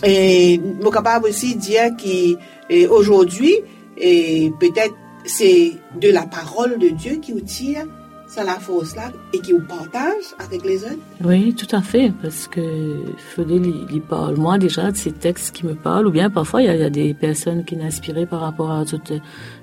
Et 0.03 0.59
je 0.59 0.81
suis 0.81 0.91
capable 0.91 1.27
aussi 1.27 1.55
de 1.55 1.59
dire 1.59 1.91
qu'aujourd'hui, 1.95 3.53
et 3.97 4.51
peut-être 4.59 4.95
c'est 5.25 5.73
de 6.01 6.09
la 6.09 6.23
parole 6.23 6.79
de 6.79 6.89
Dieu 6.89 7.17
qui 7.21 7.31
vous 7.31 7.41
tire, 7.41 7.85
c'est 8.33 8.43
la 8.43 8.57
là 8.95 9.11
et 9.31 9.39
qui 9.39 9.53
partage 9.53 10.25
avec 10.39 10.63
les 10.65 10.83
autres. 10.83 10.97
Oui, 11.23 11.53
tout 11.53 11.67
à 11.75 11.81
fait, 11.81 12.11
parce 12.21 12.47
que 12.47 13.03
Fodé, 13.35 13.61
il, 13.91 14.01
parle, 14.01 14.37
moi 14.37 14.57
déjà, 14.57 14.91
de 14.91 14.97
ces 14.97 15.11
textes 15.11 15.55
qui 15.55 15.65
me 15.67 15.75
parlent, 15.75 16.07
ou 16.07 16.11
bien 16.11 16.31
parfois 16.31 16.63
il 16.63 16.65
y 16.65 16.83
a, 16.83 16.89
des 16.89 17.13
personnes 17.13 17.63
qui 17.63 17.75
m'inspirent 17.75 18.27
par 18.27 18.41
rapport 18.41 18.71
à 18.71 18.85
toutes, 18.85 19.13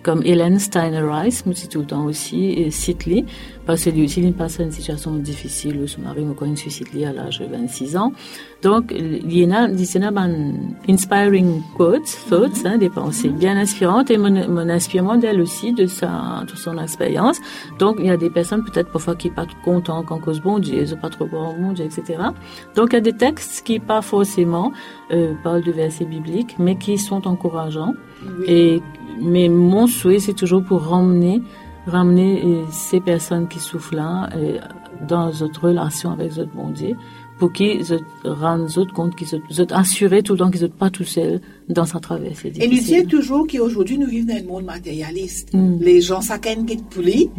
comme 0.04 0.22
Hélène 0.24 0.60
Steiner 0.60 1.02
Rice, 1.02 1.46
moi 1.46 1.54
c'est 1.56 1.66
tout 1.66 1.80
le 1.80 1.86
temps 1.86 2.04
aussi, 2.04 2.52
et 2.52 2.70
Sitley, 2.70 3.24
parce 3.70 3.84
que 3.84 3.90
lui 3.90 4.06
aussi 4.06 4.20
il 4.20 4.32
passe 4.32 4.58
une 4.58 4.72
situation 4.72 5.14
difficile, 5.14 5.80
où 5.80 5.86
son 5.86 6.00
mari 6.00 6.24
me 6.24 6.34
connaît 6.34 6.56
Sitley 6.56 7.04
à 7.04 7.12
l'âge 7.12 7.38
de 7.38 7.44
26 7.44 7.96
ans. 7.96 8.12
Donc, 8.62 8.90
il 8.90 9.32
y 9.32 9.44
a, 9.44 9.68
il 9.68 9.80
y 9.80 9.98
en 9.98 10.02
a 10.02 10.20
un 10.22 10.52
inspiring 10.88 11.62
quotes, 11.76 12.18
thoughts, 12.28 12.64
hein, 12.64 12.78
des 12.78 12.90
pensées 12.90 13.28
bien 13.28 13.56
inspirantes, 13.56 14.10
et 14.10 14.18
mon, 14.18 14.32
mon 14.48 14.68
inspirement 14.68 15.16
d'elle 15.18 15.40
aussi, 15.40 15.72
de 15.72 15.86
sa, 15.86 16.42
de 16.50 16.56
son 16.56 16.78
expérience. 16.78 17.38
Donc, 17.78 17.98
il 18.00 18.06
y 18.06 18.10
a 18.10 18.16
des 18.16 18.28
personnes 18.28 18.64
peut-être 18.64 18.90
parfois 18.90 19.14
qui 19.14 19.30
pas 19.30 19.46
contents 19.64 20.02
qu'en 20.02 20.18
cause 20.18 20.40
bon 20.40 20.58
Dieu, 20.58 20.82
ils 20.82 20.96
pas 20.96 21.08
trop 21.08 21.26
bon 21.26 21.54
bon 21.56 21.70
Dieu, 21.70 21.84
etc. 21.84 22.24
Donc, 22.74 22.88
il 22.90 22.94
y 22.94 22.98
a 22.98 23.00
des 23.00 23.12
textes 23.12 23.64
qui 23.64 23.78
pas 23.78 24.02
forcément 24.02 24.72
euh, 25.12 25.34
parlent 25.44 25.62
de 25.62 25.70
versets 25.70 26.06
bibliques, 26.06 26.56
mais 26.58 26.74
qui 26.74 26.98
sont 26.98 27.28
encourageants. 27.28 27.94
Et 28.48 28.82
mais 29.20 29.48
mon 29.48 29.86
souhait, 29.86 30.18
c'est 30.18 30.34
toujours 30.34 30.64
pour 30.64 30.82
ramener 30.82 31.40
ramener 31.90 32.42
euh, 32.44 32.64
ces 32.70 33.00
personnes 33.00 33.48
qui 33.48 33.58
souffrent 33.58 33.94
là 33.94 34.28
euh, 34.34 34.58
dans 35.06 35.30
notre 35.32 35.64
relation 35.64 36.10
avec 36.10 36.36
notre 36.36 36.52
bon 36.52 36.70
Dieu 36.70 36.96
pour 37.38 37.52
qu'ils 37.52 37.82
rendent 38.22 38.76
autres 38.76 38.92
compte 38.92 39.16
qu'ils 39.16 39.26
sont 39.26 39.72
assurés 39.72 40.22
tout 40.22 40.34
le 40.34 40.40
temps 40.40 40.50
qu'ils 40.50 40.60
ne 40.62 40.66
sont 40.66 40.74
pas 40.74 40.90
tout 40.90 41.04
seuls 41.04 41.40
dans 41.70 41.86
sa 41.86 41.98
traversée 41.98 42.52
Et 42.60 42.68
nous 42.68 42.74
disons 42.74 43.06
toujours 43.06 43.46
qu'aujourd'hui, 43.46 43.96
nous 43.96 44.06
vivons 44.06 44.34
dans 44.34 44.38
un 44.38 44.42
monde 44.42 44.64
matérialiste. 44.64 45.54
Mm. 45.54 45.78
Les 45.80 46.02
gens, 46.02 46.20
qu'un 46.20 46.64
qui 46.66 46.76
pour 46.76 47.02
lui, 47.02 47.30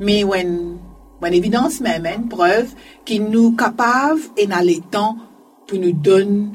mais 0.00 0.24
when, 0.24 0.78
when 1.20 1.34
évidence 1.34 1.80
même, 1.80 2.06
une 2.06 2.28
preuve 2.28 2.68
qu'ils 3.04 3.24
nous 3.24 3.52
capables 3.52 4.20
et 4.38 4.46
dans 4.46 4.64
les 4.64 4.80
temps 4.90 5.18
pour 5.66 5.78
nous 5.78 5.92
donner 5.92 6.46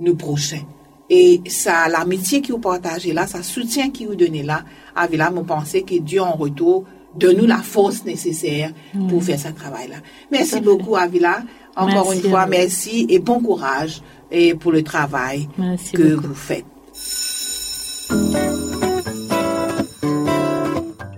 nos 0.00 0.14
prochains. 0.14 0.64
Et 1.10 1.42
ça, 1.46 1.86
l'amitié 1.88 2.40
qui 2.40 2.52
vous 2.52 2.58
partagez 2.58 3.12
là, 3.12 3.26
ça 3.26 3.42
soutien 3.42 3.90
qui 3.90 4.06
vous 4.06 4.14
donnez 4.14 4.42
là, 4.42 4.64
avec 4.96 5.18
là, 5.18 5.30
mon 5.30 5.44
pensée 5.44 5.82
que 5.82 5.98
Dieu 5.98 6.22
en 6.22 6.32
retour 6.32 6.84
donne 7.16 7.36
nous 7.38 7.46
la 7.46 7.58
force 7.58 8.04
nécessaire 8.04 8.70
pour 9.08 9.22
faire 9.22 9.38
ce 9.38 9.48
travail-là. 9.48 9.96
Merci 10.30 10.60
beaucoup, 10.60 10.96
Avila. 10.96 11.42
Encore 11.76 12.08
Merci 12.10 12.22
une 12.24 12.30
fois, 12.30 12.46
merci 12.46 13.06
et 13.08 13.18
bon 13.18 13.40
courage 13.40 14.00
et 14.30 14.54
pour 14.54 14.70
le 14.72 14.82
travail 14.82 15.48
Merci 15.58 15.92
que 15.92 16.14
beaucoup. 16.14 16.28
vous 16.28 16.34
faites. 16.34 16.64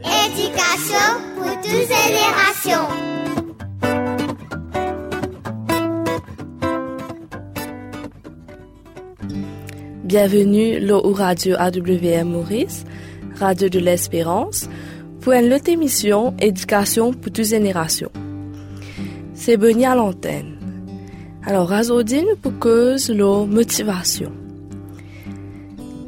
Éducation 0.02 1.20
pour 1.36 1.60
toutes 1.60 1.88
générations. 1.88 2.88
Bienvenue 10.04 10.78
là 10.78 10.96
au 10.98 11.12
radio 11.12 11.56
AWM 11.58 12.30
Maurice, 12.30 12.84
Radio 13.38 13.68
de 13.68 13.78
l'Espérance, 13.78 14.68
pour 15.26 15.33
une 15.33 15.52
autre 15.52 15.68
émission 15.71 16.37
Éducation 16.38 17.12
pour 17.12 17.33
toutes 17.33 17.47
générations. 17.47 18.12
C'est 19.35 19.56
Bonnie 19.56 19.85
à 19.85 19.97
l'antenne. 19.97 20.56
Alors, 21.45 21.73
aujourd'hui, 21.73 22.23
nous 22.23 22.37
pour 22.37 22.56
cause 22.61 23.11
la 23.11 23.45
motivation. 23.45 24.30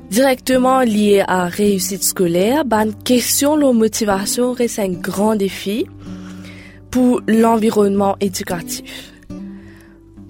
Directement 0.08 0.82
lié 0.82 1.24
à 1.26 1.46
réussite 1.46 2.04
scolaire, 2.04 2.64
ben, 2.64 2.92
question 2.92 3.56
la 3.56 3.72
motivation 3.72 4.52
reste 4.52 4.78
un 4.78 4.92
grand 4.92 5.34
défi 5.34 5.86
pour 6.92 7.20
l'environnement 7.26 8.14
éducatif. 8.20 9.12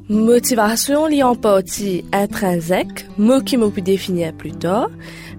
Motivation 0.08 1.04
liée 1.08 1.22
en 1.22 1.36
partie 1.36 2.06
intrinsèque, 2.10 3.04
mot 3.18 3.42
qui 3.42 3.58
m'a 3.58 3.68
pu 3.68 3.82
définir 3.82 4.32
plus 4.32 4.52
tard, 4.52 4.88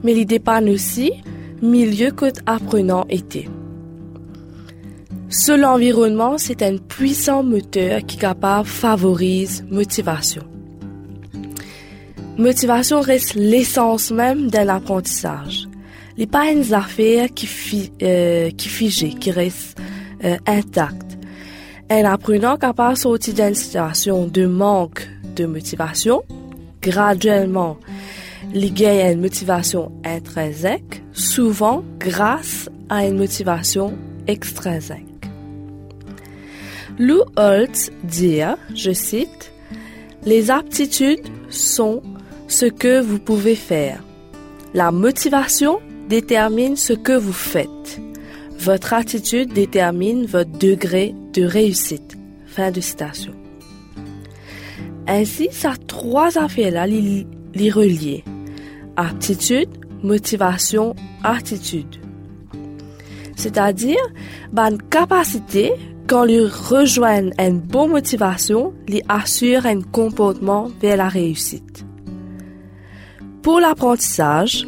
mais 0.03 0.15
il 0.15 0.27
dépanne 0.27 0.69
aussi 0.69 1.13
milieu 1.61 2.11
que 2.11 2.25
apprenant 2.45 3.05
était. 3.09 3.47
Seul 5.29 5.61
l'environnement, 5.61 6.37
c'est 6.37 6.63
un 6.63 6.77
puissant 6.77 7.43
moteur 7.43 8.01
qui 8.07 8.17
capable 8.17 8.67
favorise 8.67 9.63
motivation. 9.69 10.43
Motivation 12.37 13.01
reste 13.01 13.35
l'essence 13.35 14.11
même 14.11 14.49
d'un 14.49 14.69
apprentissage. 14.69 15.67
Il 16.17 16.21
n'est 16.21 16.27
pas 16.27 16.51
une 16.51 16.73
affaire 16.73 17.27
qui, 17.33 17.45
fi, 17.45 17.91
euh, 18.01 18.49
qui 18.51 18.69
figée, 18.69 19.09
qui 19.09 19.31
reste 19.31 19.77
euh, 20.23 20.37
intacte. 20.47 21.17
Un 21.89 22.05
apprenant 22.05 22.57
capable 22.57 22.95
de 22.95 22.99
sortir 22.99 23.33
d'une 23.33 23.53
situation 23.53 24.25
de 24.25 24.45
manque 24.45 25.07
de 25.35 25.45
motivation, 25.45 26.23
graduellement, 26.81 27.77
il 28.53 28.73
gagne 28.73 29.13
une 29.13 29.21
motivation 29.21 29.91
intrinsèque, 30.03 31.03
souvent 31.13 31.83
grâce 31.99 32.69
à 32.89 33.05
une 33.05 33.17
motivation 33.17 33.97
extrinsèque. 34.27 35.05
Lou 36.97 37.21
Holtz 37.37 37.91
dit, 38.03 38.41
je 38.75 38.91
cite, 38.91 39.51
Les 40.25 40.51
aptitudes 40.51 41.27
sont 41.49 42.01
ce 42.47 42.65
que 42.65 42.99
vous 42.99 43.19
pouvez 43.19 43.55
faire. 43.55 44.03
La 44.73 44.91
motivation 44.91 45.79
détermine 46.09 46.75
ce 46.75 46.93
que 46.93 47.13
vous 47.13 47.33
faites. 47.33 48.01
Votre 48.59 48.93
attitude 48.93 49.53
détermine 49.53 50.25
votre 50.25 50.51
degré 50.51 51.15
de 51.33 51.43
réussite. 51.43 52.17
Fin 52.47 52.71
de 52.71 52.81
citation. 52.81 53.33
Ainsi, 55.07 55.47
ça 55.51 55.73
trois 55.87 56.37
affaires-là, 56.37 56.85
les, 56.85 57.25
les. 57.55 58.23
Aptitude, 59.01 59.69
motivation, 60.03 60.93
attitude. 61.23 61.95
C'est-à-dire, 63.37 63.95
bonne 64.51 64.77
capacité, 64.89 65.71
quand 66.05 66.25
ils 66.25 66.45
rejoignent 66.45 67.31
une 67.39 67.61
bonne 67.61 67.91
motivation, 67.91 68.73
les 68.89 69.01
assure 69.07 69.65
un 69.65 69.79
comportement 69.79 70.69
vers 70.81 70.97
la 70.97 71.07
réussite. 71.07 71.85
Pour 73.41 73.61
l'apprentissage, 73.61 74.67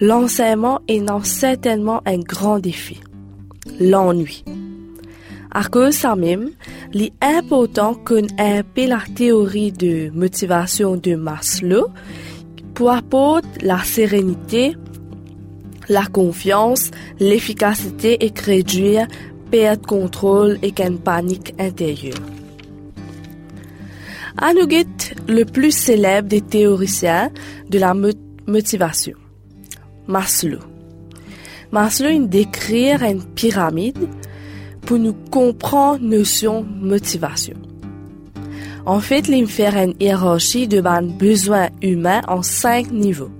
l'enseignement 0.00 0.78
est 0.86 1.00
non 1.00 1.24
certainement 1.24 2.00
un 2.06 2.18
grand 2.18 2.60
défi. 2.60 3.00
L'ennui. 3.80 4.44
À 5.50 5.64
cause 5.64 5.94
ça 5.94 6.14
même, 6.14 6.50
il 6.92 7.02
est 7.02 7.12
important 7.20 7.94
qu'on 7.94 8.26
la 8.76 9.00
théorie 9.16 9.72
de 9.72 10.10
motivation 10.10 10.96
de 10.96 11.16
Maslow 11.16 11.88
pour 12.74 12.90
apporter 12.90 13.48
la 13.62 13.82
sérénité, 13.84 14.76
la 15.88 16.06
confiance, 16.06 16.90
l'efficacité 17.20 18.24
et 18.24 18.32
réduire 18.38 19.06
perte 19.50 19.86
contrôle 19.86 20.58
et 20.62 20.72
qu'une 20.72 20.98
panique 20.98 21.54
intérieure. 21.58 22.18
Anuget, 24.36 25.14
le 25.28 25.44
plus 25.44 25.70
célèbre 25.70 26.28
des 26.28 26.40
théoriciens 26.40 27.30
de 27.70 27.78
la 27.78 27.94
motivation. 28.46 29.16
Maslow. 30.08 30.58
Maslow 31.70 32.26
décrit 32.26 32.90
une 32.90 33.22
pyramide 33.22 34.08
pour 34.82 34.98
nous 34.98 35.14
comprendre 35.30 36.02
notion 36.02 36.62
motivation. 36.62 37.54
En 38.86 39.00
fait, 39.00 39.28
il 39.28 39.46
fait 39.46 39.68
une 39.68 39.94
hiérarchie 39.98 40.68
de 40.68 40.82
besoins 41.18 41.70
humains 41.80 42.20
en 42.28 42.42
cinq 42.42 42.90
niveaux. 42.92 43.30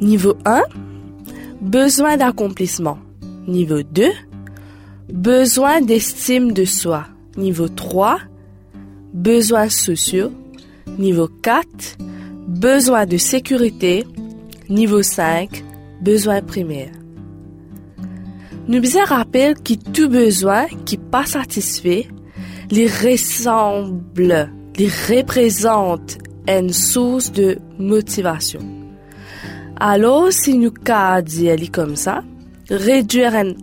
Niveau 0.00 0.34
1, 0.44 0.62
besoin 1.62 2.18
d'accomplissement. 2.18 2.98
Niveau 3.46 3.82
2, 3.82 4.10
besoin 5.10 5.80
d'estime 5.80 6.52
de 6.52 6.66
soi. 6.66 7.06
Niveau 7.38 7.68
3, 7.68 8.18
besoins 9.14 9.70
sociaux. 9.70 10.30
Niveau 10.98 11.28
4, 11.42 11.96
besoin 12.48 13.06
de 13.06 13.16
sécurité. 13.16 14.04
Niveau 14.68 15.02
5, 15.02 15.64
besoin 16.02 16.42
primaire. 16.42 16.90
Nous 18.68 18.80
besoin 18.80 19.04
rappelle 19.04 19.54
que 19.54 19.74
tout 19.74 20.08
besoin 20.08 20.66
qui 20.84 20.98
pas 20.98 21.24
satisfait 21.24 22.08
les 22.72 22.86
ressemble, 22.86 24.50
les 24.78 24.88
représente 24.88 26.16
une 26.48 26.72
source 26.72 27.30
de 27.30 27.58
motivation. 27.78 28.60
Alors, 29.78 30.32
si 30.32 30.56
nous 30.56 30.70
dire 31.20 31.70
comme 31.70 31.96
ça, 31.96 32.24
réduire 32.70 33.34
une 33.34 33.56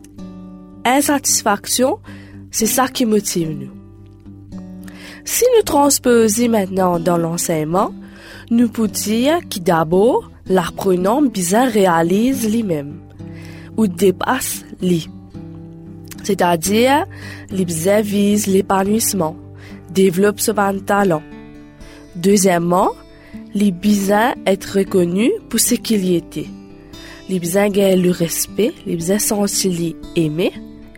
insatisfaction, 0.86 1.98
c'est 2.52 2.68
ça 2.68 2.88
qui 2.88 3.08
motive 3.08 3.50
nous. 3.50 3.72
Si 5.26 5.44
nous 5.58 5.64
transposons 5.64 6.50
maintenant 6.50 7.00
dans 7.00 7.18
l'enseignement, 7.18 7.92
nous 8.52 8.70
pouvons 8.70 8.92
dire 8.92 9.40
que 9.50 9.60
d'abord, 9.60 10.30
l'apprenant 10.46 11.24
bien 11.24 11.68
réalise 11.68 12.48
lui-même 12.48 13.00
ou 13.76 13.88
dépasse 13.88 14.66
lui. 14.84 15.10
C'est-à-dire, 16.30 17.08
les 17.50 17.66
vise 18.04 18.46
l'épanouissement, 18.46 19.36
développe 19.90 20.40
son 20.40 20.54
talent. 20.86 21.24
Deuxièmement, 22.16 22.92
les 23.56 23.72
besoins 23.72 24.36
être 24.46 24.78
reconnu 24.78 25.32
pour 25.50 25.60
ce 25.60 25.74
qu'il 25.74 26.14
était. 26.14 26.46
Les 27.30 27.40
gagnent 27.40 28.00
le 28.00 28.12
respect, 28.12 28.74
les 28.86 28.96
besoins 28.96 29.18
sentir 29.18 29.96
aimé, 30.16 30.52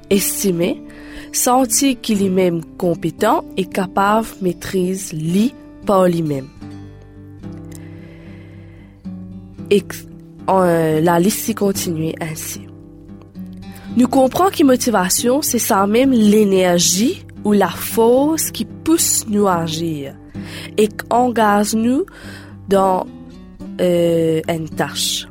estimé, 0.09 0.83
sentir 1.31 1.95
qu'il 2.01 2.21
est 2.23 2.29
même 2.29 2.61
compétent 2.77 3.45
et 3.55 3.63
capable 3.63 4.27
de 4.41 4.43
maîtriser 4.43 5.15
lui 5.15 5.53
par 5.85 6.09
lui-même. 6.09 6.49
Euh, 10.49 10.99
la 10.99 11.19
liste 11.21 11.55
continue 11.55 12.11
ainsi. 12.19 12.67
Nous 13.97 14.07
comprenons 14.07 14.49
que 14.49 14.63
motivation, 14.63 15.41
c'est 15.41 15.59
ça 15.59 15.85
même 15.85 16.11
l'énergie 16.11 17.25
ou 17.43 17.51
la 17.51 17.67
force 17.67 18.49
qui 18.51 18.63
pousse 18.65 19.25
nous 19.27 19.47
à 19.47 19.57
agir 19.61 20.15
et 20.77 20.87
engage 21.09 21.75
nous 21.75 22.05
dans 22.69 23.05
euh, 23.81 24.41
une 24.47 24.69
tâche. 24.69 25.27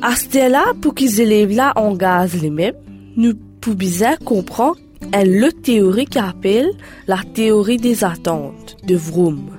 À 0.00 0.16
ce 0.16 0.50
là 0.50 0.72
pour 0.80 0.94
qu'ils 0.94 1.20
élèves-là 1.20 1.72
engagent 1.76 2.40
les 2.40 2.50
mêmes, 2.50 2.74
nous 3.16 3.34
pouvons 3.60 4.16
comprendre 4.24 4.76
une 5.12 5.52
théorie 5.62 6.06
qui 6.06 6.18
appelle 6.18 6.70
la 7.06 7.18
théorie 7.34 7.76
des 7.76 8.02
attentes 8.02 8.76
de 8.86 8.96
Vroom. 8.96 9.50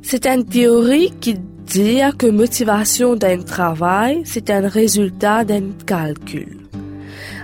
C'est 0.00 0.26
une 0.26 0.44
théorie 0.44 1.12
qui 1.20 1.36
dit 1.66 2.00
que 2.18 2.26
motivation 2.26 3.16
d'un 3.16 3.42
travail, 3.42 4.22
c'est 4.24 4.50
un 4.50 4.68
résultat 4.68 5.44
d'un 5.44 5.72
calcul. 5.84 6.58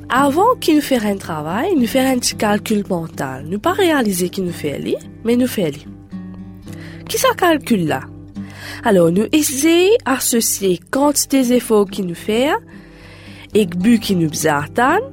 Avant 0.08 0.54
qu'il 0.60 0.76
nous 0.76 0.82
fasse 0.82 1.04
un 1.04 1.16
travail, 1.16 1.74
nous 1.76 1.86
fait 1.86 2.00
un 2.00 2.18
petit 2.18 2.36
calcul 2.36 2.84
mental. 2.88 3.46
Nous 3.48 3.58
pas 3.58 3.72
réaliser 3.72 4.28
qu'il 4.28 4.44
nous 4.44 4.52
fait 4.52 4.74
aller, 4.74 4.96
mais 5.24 5.36
nous 5.36 5.46
fait 5.46 5.64
aller. 5.64 5.86
Qui 7.08 7.18
ça 7.18 7.28
calcule 7.36 7.86
là? 7.86 8.02
Alors, 8.84 9.10
nous 9.10 9.26
essayons 9.32 9.96
d'associer 10.06 10.80
quantité 10.90 11.42
d'efforts 11.42 11.88
qu'il 11.88 12.06
nous 12.06 12.14
fait 12.14 12.50
et 13.54 13.66
but 13.66 14.00
qu'il 14.00 14.18
nous 14.18 14.46
atteindre, 14.46 15.10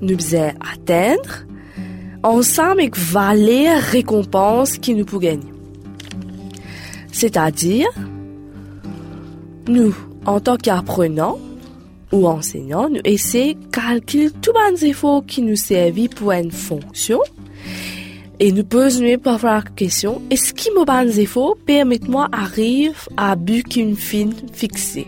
nous 0.00 0.16
atteindre, 0.34 1.44
ensemble 2.22 2.80
avec 2.80 2.96
valeur 2.96 3.80
récompense 3.80 4.78
qui 4.78 4.94
nous 4.94 5.04
peut 5.04 5.18
gagner. 5.18 5.55
C'est-à-dire, 7.16 7.88
nous, 9.68 9.96
en 10.26 10.38
tant 10.38 10.58
qu'apprenants 10.58 11.38
ou 12.12 12.28
enseignants, 12.28 12.90
nous 12.90 13.00
essayons 13.04 13.58
de 13.58 13.66
calculer 13.72 14.28
tous 14.42 14.52
les 14.70 14.84
efforts 14.84 15.24
qui 15.24 15.40
nous 15.40 15.56
servent 15.56 16.10
pour 16.10 16.32
une 16.32 16.50
fonction 16.50 17.18
et 18.38 18.52
nous 18.52 18.64
posons 18.64 19.16
parfois 19.16 19.54
la 19.54 19.62
question, 19.62 20.20
est-ce 20.28 20.52
que 20.52 20.78
mes 20.78 20.84
bons 20.84 21.18
efforts 21.18 21.56
permettent 21.64 22.06
moi 22.06 22.28
d'arriver 22.30 22.92
à 23.16 23.34
but 23.34 23.66
qu'une 23.66 23.96
fin 23.96 24.28
fixée? 24.52 25.06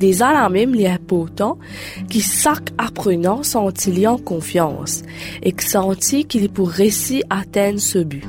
Des 0.00 0.14
là 0.14 0.48
même, 0.48 0.74
il 0.74 0.80
est 0.80 0.88
important 0.88 1.58
que 2.10 2.20
chaque 2.20 2.70
apprenant 2.78 3.42
senti 3.42 4.06
en 4.06 4.16
confiance 4.16 5.02
et 5.42 5.52
que 5.52 5.62
senti 5.62 6.24
qu'il 6.24 6.44
est 6.44 6.48
pour 6.48 6.70
réussir 6.70 7.22
à 7.28 7.40
atteindre 7.40 7.80
ce 7.80 7.98
but. 7.98 8.24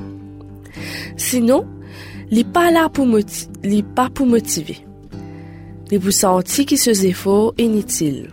Sinon, 1.15 1.65
il 2.33 2.37
n'est 2.37 2.43
pas 2.45 2.71
là 2.71 2.89
pour 2.89 3.05
motiver. 3.05 4.77
Il 5.91 5.99
vous 5.99 6.09
sentir 6.09 6.65
que 6.65 6.75
ces 6.75 7.05
efforts 7.05 7.53
inutiles. 7.59 8.31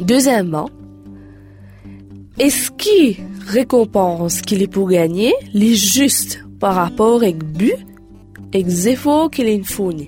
Deuxièmement, 0.00 0.70
est-ce 2.38 2.70
qui 2.70 3.18
récompense 3.48 4.42
qu'il 4.42 4.62
est 4.62 4.68
pour 4.68 4.88
gagner, 4.88 5.34
est 5.52 5.74
juste 5.74 6.44
par 6.60 6.76
rapport 6.76 7.16
avec 7.16 7.42
but 7.42 7.74
et 8.52 8.62
les 8.62 8.88
efforts 8.90 9.28
qu'il 9.28 9.48
est 9.48 9.64
fourni. 9.64 10.06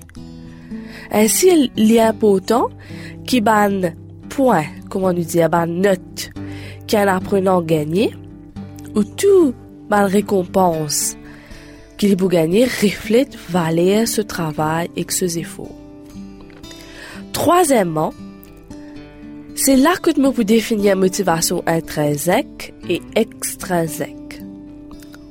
Ainsi, 1.11 1.69
il 1.75 1.91
est 1.91 1.99
important 1.99 2.69
qu'il 3.25 3.43
ban 3.43 3.91
point, 4.29 4.63
comment 4.89 5.11
nous 5.11 5.25
dire, 5.25 5.49
ban 5.49 5.67
note 5.67 6.29
qu'un 6.87 7.07
apprenant 7.09 7.61
gagné, 7.61 8.15
ou 8.95 9.03
tout 9.03 9.53
ban 9.89 10.07
récompense 10.07 11.17
qu'il 12.01 12.13
est 12.13 12.15
pour 12.15 12.29
gagner 12.29 12.65
reflète 12.65 13.37
valer 13.51 14.07
ce 14.07 14.21
travail 14.21 14.89
et 14.95 15.05
ses 15.07 15.37
efforts. 15.37 15.77
Troisièmement, 17.31 18.11
c'est 19.53 19.75
là 19.75 19.93
que 20.01 20.09
nous 20.19 20.31
pouvons 20.31 20.43
définir 20.43 20.95
motivation 20.95 21.61
intrinsèque 21.67 22.73
et 22.89 23.03
extrinsèque. 23.15 24.41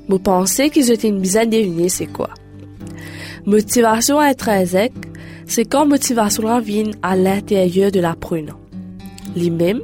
Vous 0.09 0.21
pensez 0.21 0.71
que 0.71 0.81
j'ai 0.81 1.09
une 1.09 1.21
de 1.21 1.45
définir 1.45 1.91
c'est 1.91 2.07
quoi? 2.07 2.31
Motivation 3.47 4.21
intrinsèque, 4.21 4.93
c'est 5.47 5.65
quand 5.65 5.87
motivation 5.87 6.61
vient 6.61 6.93
à 7.03 7.17
l'intérieur 7.17 7.91
de 7.91 7.99
l'apprenant. 7.99 8.61
Lui-même, 9.35 9.81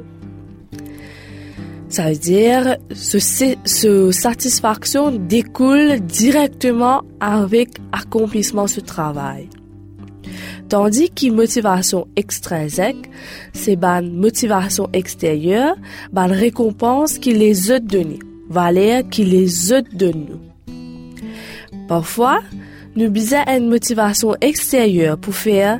Ça 1.89 2.09
veut 2.09 2.17
dire 2.17 2.77
ce, 2.93 3.17
ce 3.63 4.11
satisfaction 4.11 5.11
découle 5.11 5.99
directement 6.01 7.03
avec 7.19 7.69
accomplissement 7.93 8.67
ce 8.67 8.81
travail. 8.81 9.49
Tandis 10.69 11.09
que 11.09 11.31
motivation 11.31 12.07
extrinsèque, 12.17 13.09
c'est 13.53 13.81
une 13.81 14.19
motivation 14.19 14.89
extérieure, 14.91 15.75
une 16.13 16.31
récompense 16.31 17.19
qui 17.19 17.33
les 17.33 17.71
a 17.71 17.79
donnée, 17.79 18.19
valeur 18.49 19.03
qui 19.09 19.23
les 19.23 19.71
a 19.71 19.81
nous. 19.81 20.41
Parfois, 21.87 22.41
nous 22.97 23.09
besoin 23.09 23.45
une 23.47 23.69
motivation 23.69 24.35
extérieure 24.41 25.17
pour 25.17 25.35
faire 25.35 25.79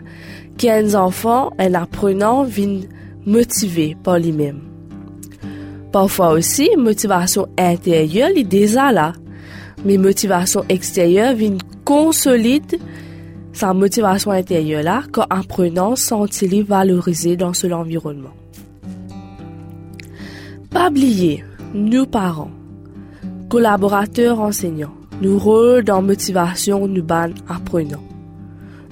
qu'un 0.57 0.93
enfant, 0.93 1.51
un 1.59 1.73
apprenant, 1.73 2.43
vienne 2.43 2.85
motivé 3.25 3.97
par 4.03 4.19
lui-même. 4.19 4.66
Parfois 5.97 6.33
aussi, 6.33 6.69
motivation 6.77 7.47
intérieure, 7.57 8.29
est 8.35 8.43
déjà 8.43 8.91
là. 8.91 9.13
Mais 9.83 9.97
motivation 9.97 10.63
extérieure 10.69 11.33
vient 11.33 11.57
consolide 11.85 12.79
sa 13.51 13.73
motivation 13.73 14.29
intérieure 14.29 14.83
là 14.83 15.01
quand 15.11 15.25
apprenant 15.31 15.95
sent-il 15.95 16.63
valorisé 16.63 17.35
dans 17.35 17.51
son 17.55 17.71
environnement. 17.71 18.35
Pas 20.69 20.89
oublier, 20.89 21.43
nous 21.73 22.05
parents, 22.05 22.51
collaborateurs 23.49 24.39
enseignants, 24.39 24.93
nous 25.23 25.39
rôles 25.39 25.83
dans 25.83 26.03
motivation 26.03 26.87
nous 26.87 27.01
ban 27.01 27.31
apprenants, 27.49 28.05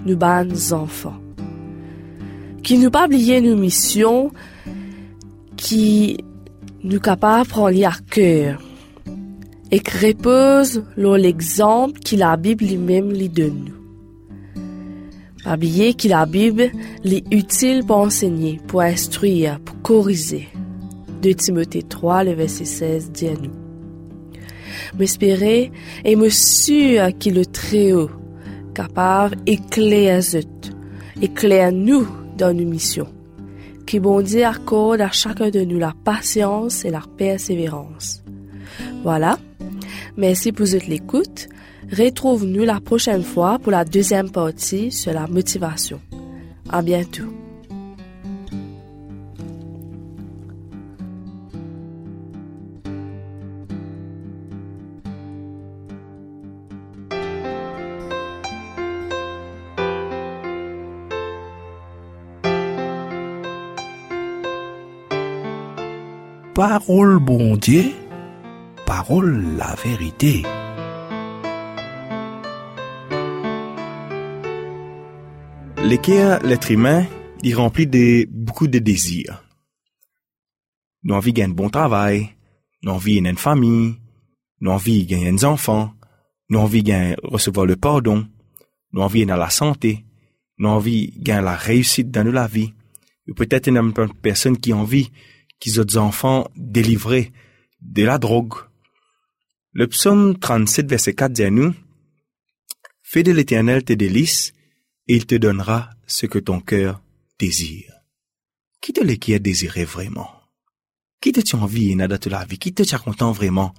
nous 0.08 0.18
ban 0.18 0.48
enfants. 0.72 1.20
Qui 2.63 2.80
nous 2.80 2.89
pas 2.89 3.06
oublier 3.06 3.41
nos 3.41 3.56
missions, 3.56 4.32
qui 5.56 6.18
nous 6.86 7.00
capables 7.00 7.50
prendre 7.50 7.86
à 7.86 7.93
cœur 8.10 8.62
et 9.71 9.80
qui 9.80 10.08
repose 10.08 10.84
l'exemple 10.95 12.00
que 12.00 12.15
la 12.15 12.38
Bible 12.38 12.65
lui-même 12.65 13.12
lui 13.12 13.28
donne 13.28 13.71
oublier 15.52 15.93
que 15.93 16.08
la 16.08 16.26
Bible 16.26 16.71
est 17.04 17.34
utile 17.34 17.84
pour 17.86 17.98
enseigner, 17.98 18.60
pour 18.67 18.82
instruire, 18.82 19.60
pour 19.60 19.82
corriger. 19.82 20.48
De 21.21 21.32
Timothée 21.32 21.84
3, 21.84 22.24
le 22.24 22.34
verset 22.34 22.65
16 22.65 23.12
dit 23.12 23.28
à 23.28 23.34
nous 23.34 23.52
m'espérer 24.98 25.71
et 26.04 26.15
me 26.15 26.30
sûr 26.30 27.10
qu'il 27.17 27.38
est 27.38 27.52
très 27.52 27.91
haut, 27.91 28.10
capable 28.74 29.36
éclaire 29.45 30.21
éclaire 31.21 31.71
nous 31.71 32.08
dans 32.38 32.56
nos 32.56 32.65
missions. 32.65 33.14
Qui 33.86 34.00
bon 34.00 34.21
Dieu 34.21 34.43
accorde 34.43 35.02
à 35.02 35.12
chacun 35.12 35.50
de 35.50 35.62
nous 35.62 35.78
la 35.78 35.93
patience 36.04 36.86
et 36.86 36.89
la 36.89 37.04
persévérance. 37.17 38.24
Voilà. 39.04 39.38
Merci 40.17 40.52
pour 40.52 40.65
votre 40.65 40.89
écoute. 40.91 41.48
Retrouve-nous 41.91 42.63
la 42.63 42.80
prochaine 42.80 43.24
fois 43.24 43.60
pour 43.60 43.71
la 43.71 43.86
deuxième 43.86 44.32
partie 44.32 44.91
sur 44.91 45.13
la 45.13 45.28
motivation. 45.28 46.02
À 46.69 46.82
bientôt. 46.82 47.35
Parole 66.56 67.20
bon 67.20 67.58
Dieu, 67.58 67.91
parole 68.86 69.58
la 69.58 69.76
vérité. 69.76 70.41
L'équerre, 75.84 76.41
l'être 76.44 76.72
humain, 76.72 77.06
il 77.44 77.56
remplit 77.56 77.88
de 77.88 78.26
beaucoup 78.32 78.68
de 78.68 78.80
désirs. 78.80 79.44
Nous 81.04 81.13
envie 81.13 81.34
de 81.34 81.41
un 81.41 81.50
bon 81.50 81.70
travail, 81.70 82.30
nous 82.84 82.94
envie 82.94 83.18
une 83.18 83.36
famille, 83.36 83.96
nous 84.62 84.72
envie 84.72 85.04
de 85.04 85.10
gagner 85.10 85.34
des 85.34 85.44
enfants, 85.44 85.94
nous 86.50 86.60
envie 86.60 86.84
de 86.84 87.18
recevoir 87.28 87.65
le 87.65 87.76
pardon, 87.76 88.26
nous 88.94 89.02
envie 89.02 89.26
dans 89.26 89.36
la 89.36 89.50
santé, 89.50 90.06
nous 90.58 90.70
envie 90.70 91.12
de 91.18 91.22
gagner 91.22 91.44
la 91.44 91.56
réussite 91.58 92.12
dans 92.12 92.26
la 92.26 92.48
vie. 92.48 92.74
Peut-être 93.36 93.68
une 93.68 93.91
personne 94.22 94.58
qui 94.58 94.72
envie 94.72 95.12
qu'ils 95.60 95.80
autres 95.80 95.98
enfants 95.98 96.50
délivrés 96.56 97.32
de 97.82 98.04
la 98.04 98.18
drogue. 98.18 98.56
Le 99.72 99.88
psaume 99.88 100.38
37, 100.38 100.89
verset 100.89 101.13
4 101.13 101.32
dit 101.32 101.44
à 101.44 101.50
nous, 101.50 101.74
Fais 103.04 103.24
de 103.24 103.32
l'éternel 103.32 103.84
tes 103.84 103.96
délices, 103.96 104.54
et 105.08 105.15
il 105.15 105.26
te 105.26 105.36
donnera 105.36 105.91
ce 106.08 106.26
que 106.26 106.39
ton 106.39 106.60
cœur 106.60 107.02
désire. 107.39 107.94
Qui 108.82 108.94
te 108.94 109.04
le 109.04 109.15
qui 109.15 109.34
a 109.34 109.39
désiré 109.39 109.86
vraiment? 109.86 110.30
Qui 111.22 111.32
te 111.32 111.39
tu 111.39 111.56
envie 111.56 111.96
dans 111.96 112.08
la 112.08 112.46
vie? 112.46 112.58
Qui 112.58 112.74
te 112.74 112.84
tu 112.84 112.98
content 112.98 113.32
vraiment 113.32 113.74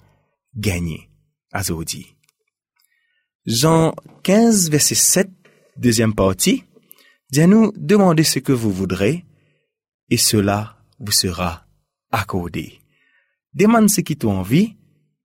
gagner? 0.54 1.10
Azodi. 1.52 2.06
Jean 3.46 3.94
15, 4.24 4.70
verset 4.70 4.94
7, 4.94 5.30
deuxième 5.76 6.14
partie, 6.14 6.64
dit 7.30 7.40
à 7.40 7.46
nous, 7.46 7.72
demandez 7.76 8.24
ce 8.24 8.38
que 8.38 8.52
vous 8.52 8.72
voudrez, 8.72 9.24
et 10.10 10.16
cela 10.16 10.78
vous 10.98 11.12
sera 11.12 11.65
accordé. 12.10 12.80
Demande 13.54 13.88
ce 13.88 14.00
qui 14.00 14.16
t'a 14.16 14.28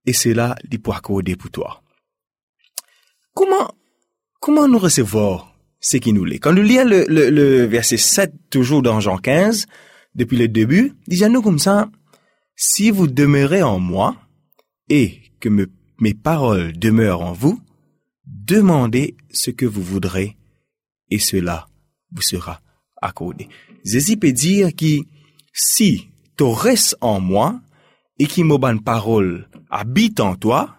et 0.06 0.12
cela 0.12 0.56
lui 0.70 0.78
pour 0.78 0.94
accorder 0.94 1.36
pour 1.36 1.50
toi. 1.50 1.82
Comment, 3.34 3.74
comment 4.40 4.68
nous 4.68 4.78
recevoir 4.78 5.54
ce 5.80 5.96
qui 5.96 6.12
nous 6.12 6.24
l'est? 6.24 6.38
Quand 6.38 6.52
nous 6.52 6.62
lisons 6.62 6.84
le, 6.84 7.04
le, 7.08 7.64
verset 7.64 7.96
7, 7.96 8.32
toujours 8.50 8.82
dans 8.82 9.00
Jean 9.00 9.18
15, 9.18 9.66
depuis 10.14 10.36
le 10.36 10.48
début, 10.48 10.92
disons-nous 11.06 11.42
comme 11.42 11.58
ça, 11.58 11.90
si 12.56 12.90
vous 12.90 13.06
demeurez 13.06 13.62
en 13.62 13.78
moi 13.78 14.16
et 14.88 15.22
que 15.40 15.48
mes 15.48 16.14
paroles 16.14 16.78
demeurent 16.78 17.22
en 17.22 17.32
vous, 17.32 17.60
demandez 18.26 19.16
ce 19.30 19.50
que 19.50 19.66
vous 19.66 19.82
voudrez 19.82 20.36
et 21.10 21.18
cela 21.18 21.68
vous 22.10 22.22
sera 22.22 22.60
accordé. 23.00 23.48
Jésus 23.84 24.16
peut 24.16 24.32
dire 24.32 24.74
que 24.76 25.00
si 25.52 26.11
reste 26.40 26.96
en 27.00 27.20
moi 27.20 27.60
et 28.18 28.26
qui 28.26 28.44
me 28.44 28.56
bonne 28.58 28.82
parole 28.82 29.48
habite 29.70 30.20
en 30.20 30.34
toi, 30.34 30.76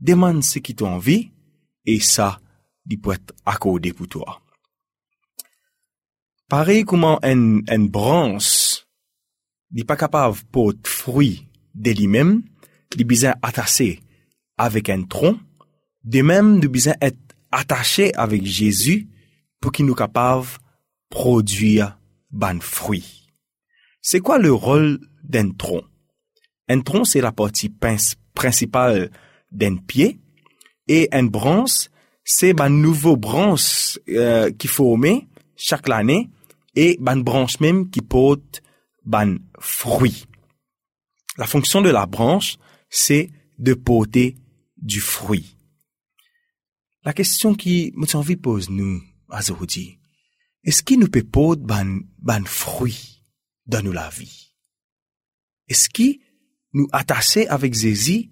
demande 0.00 0.42
ce 0.42 0.58
qui 0.58 0.74
t'en 0.74 0.94
envie 0.94 1.30
et 1.84 2.00
ça, 2.00 2.40
il 2.88 3.00
peut 3.00 3.12
être 3.12 3.34
accordé 3.44 3.92
pour 3.92 4.08
toi. 4.08 4.40
Pareil 6.48 6.84
comment 6.84 7.18
une, 7.22 7.62
une 7.68 7.88
branche 7.88 8.86
n'est 9.72 9.84
pas 9.84 9.96
capable 9.96 10.36
pour 10.52 10.72
fruit 10.84 11.48
de 11.74 11.90
lui-même, 11.90 12.42
il 12.96 13.04
besoin 13.04 13.34
attaché 13.42 14.00
avec 14.56 14.88
un 14.88 15.02
tronc, 15.02 15.38
de 16.06 16.22
même, 16.22 16.60
nous 16.60 16.70
besoin 16.70 16.94
être 17.00 17.18
attaché 17.50 18.14
avec 18.14 18.44
Jésus 18.44 19.08
pour 19.60 19.72
qu'il 19.72 19.86
nous 19.86 19.94
capable 19.94 20.46
produire 21.10 21.98
ban 22.30 22.60
fruit. 22.60 23.25
C'est 24.08 24.20
quoi 24.20 24.38
le 24.38 24.52
rôle 24.52 25.00
d'un 25.24 25.50
tronc? 25.50 25.82
Un 26.68 26.80
tronc, 26.80 27.02
c'est 27.06 27.20
la 27.20 27.32
partie 27.32 27.74
principale 28.34 29.10
d'un 29.50 29.78
pied 29.78 30.20
et 30.86 31.08
une 31.12 31.28
branche, 31.28 31.90
c'est 32.22 32.52
ma 32.52 32.68
nouvelle 32.68 33.16
branche 33.16 33.98
euh, 34.08 34.52
qui 34.52 34.68
forme 34.68 35.22
chaque 35.56 35.90
année 35.90 36.30
et 36.76 37.00
une 37.04 37.22
branche 37.24 37.58
même 37.58 37.90
qui 37.90 38.00
porte 38.00 38.62
ban 39.04 39.38
fruit. 39.58 40.26
La 41.36 41.48
fonction 41.48 41.82
de 41.82 41.90
la 41.90 42.06
branche, 42.06 42.58
c'est 42.88 43.28
de 43.58 43.74
porter 43.74 44.36
du 44.76 45.00
fruit. 45.00 45.56
La 47.02 47.12
question 47.12 47.56
qui 47.56 47.92
me 47.96 48.06
envie 48.14 48.36
pose 48.36 48.70
nous 48.70 49.02
aujourd'hui, 49.28 49.98
est-ce 50.62 50.84
qu'il 50.84 51.00
nous 51.00 51.08
peut 51.08 51.24
porter 51.24 51.62
ban 51.66 52.44
fruit? 52.44 53.15
Dans 53.66 53.92
la 53.92 54.08
vie. 54.08 54.52
Est-ce 55.68 55.88
qui 55.88 56.20
nous 56.72 56.88
attacher 56.92 57.48
avec 57.48 57.74
Jésus, 57.74 58.30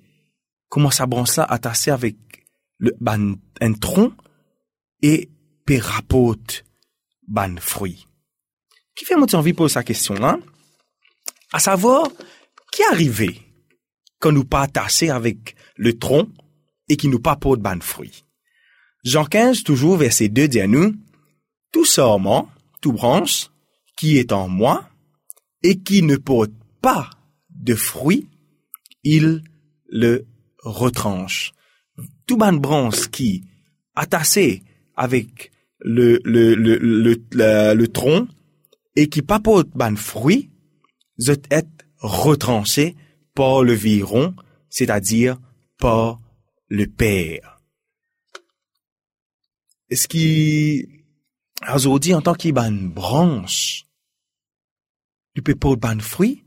comment 0.68 0.90
ça 0.90 1.06
branche 1.06 1.36
là 1.36 1.44
attaché 1.44 1.90
avec 1.90 2.16
le, 2.78 2.94
ban, 3.00 3.34
un 3.60 3.72
tronc 3.72 4.12
et 5.02 5.30
peut 5.64 5.80
rapporte 5.80 6.64
ban 7.26 7.56
fruit? 7.58 8.06
Qui 8.94 9.04
fait 9.04 9.16
mon 9.16 9.26
envie 9.32 9.52
poser 9.52 9.74
sa 9.74 9.82
question 9.82 10.14
là? 10.14 10.38
À 11.52 11.58
savoir, 11.58 12.08
qui 12.72 12.82
arrivé 12.84 13.40
quand 14.18 14.32
nous 14.32 14.44
pas 14.44 14.62
attachés 14.62 15.10
avec 15.10 15.56
le 15.76 15.98
tronc 15.98 16.28
et 16.88 16.96
qui 16.96 17.08
nous 17.08 17.20
pas 17.20 17.36
porte 17.36 17.60
ban 17.60 17.80
fruit? 17.80 18.24
Jean 19.04 19.24
15, 19.24 19.64
toujours 19.64 19.96
verset 19.96 20.28
2 20.28 20.48
dit 20.48 20.60
à 20.60 20.66
nous, 20.66 20.94
tout 21.72 21.84
sorment, 21.84 22.48
tout 22.80 22.92
branche, 22.92 23.50
qui 23.96 24.16
est 24.18 24.32
en 24.32 24.48
moi, 24.48 24.88
et 25.64 25.80
qui 25.80 26.02
ne 26.02 26.16
porte 26.16 26.52
pas 26.80 27.10
de 27.50 27.74
fruits 27.74 28.28
il 29.04 29.42
le 29.88 30.26
retranche. 30.62 31.52
Tout 32.26 32.36
ban 32.36 32.54
branche 32.54 33.08
qui, 33.10 33.44
attaché 33.94 34.62
avec 34.96 35.52
le, 35.78 36.20
le, 36.24 36.54
le, 36.54 36.78
le, 36.78 37.74
le, 37.74 37.88
tronc 37.88 38.26
et 38.96 39.08
qui 39.08 39.22
papote 39.22 39.68
ban 39.74 39.94
fruit, 39.96 40.50
zot 41.20 41.42
est 41.50 41.68
retranché 41.98 42.96
par 43.34 43.62
le 43.62 43.74
viron, 43.74 44.34
c'est-à-dire 44.70 45.38
par 45.78 46.20
le 46.68 46.86
père. 46.86 47.60
Ce 49.92 50.08
qui, 50.08 50.88
aujourd'hui, 51.72 52.14
en 52.14 52.22
tant 52.22 52.34
qu'il 52.34 52.54
ban 52.54 52.72
branche, 52.72 53.84
nous 55.36 55.42
peut 55.42 55.54
pas 55.54 55.76
ban 55.76 55.98
fruit, 55.98 56.44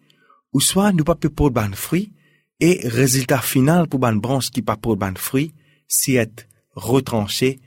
ou 0.54 0.60
soit 0.60 0.92
nous 0.92 1.04
pas 1.04 1.16
pas 1.16 1.50
ban 1.50 1.72
fruit, 1.74 2.12
et 2.60 2.88
résultat 2.88 3.40
final 3.40 3.88
pour 3.88 4.00
ban 4.00 4.16
branche 4.16 4.50
qui 4.50 4.62
pas 4.62 4.78
pour 4.78 4.98
ban 4.98 5.14
fruit, 5.16 5.54
c'est 5.88 6.14
être 6.14 6.48
retranché. 6.74 7.60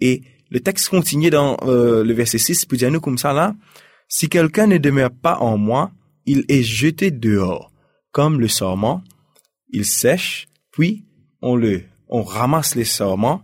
Et 0.00 0.22
le 0.50 0.60
texte 0.60 0.88
continue 0.88 1.30
dans 1.30 1.56
euh, 1.62 2.04
le 2.04 2.12
verset 2.12 2.38
6, 2.38 2.66
puis 2.66 2.78
dire 2.78 2.90
nous 2.90 3.00
comme 3.00 3.18
ça 3.18 3.32
là, 3.32 3.54
si 4.08 4.28
quelqu'un 4.28 4.66
ne 4.66 4.78
demeure 4.78 5.10
pas 5.10 5.38
en 5.38 5.56
moi, 5.56 5.90
il 6.26 6.44
est 6.48 6.62
jeté 6.62 7.10
dehors, 7.10 7.72
comme 8.12 8.40
le 8.40 8.48
sorment, 8.48 9.02
il 9.70 9.84
sèche, 9.84 10.46
puis 10.70 11.04
on 11.42 11.56
le, 11.56 11.82
on 12.08 12.22
ramasse 12.22 12.74
les 12.74 12.84
sorments, 12.84 13.42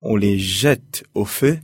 on 0.00 0.16
les 0.16 0.38
jette 0.38 1.04
au 1.14 1.24
feu 1.24 1.58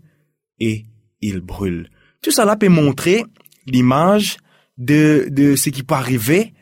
et 0.59 0.87
il 1.20 1.40
brûle. 1.40 1.90
Tout 2.22 2.30
cela 2.30 2.56
peut 2.56 2.68
montrer 2.68 3.24
l'image 3.66 4.38
de, 4.80 5.28
de 5.30 5.54
ce 5.54 5.70
qui 5.70 5.84
peut 5.84 5.94
arriver 5.94 6.54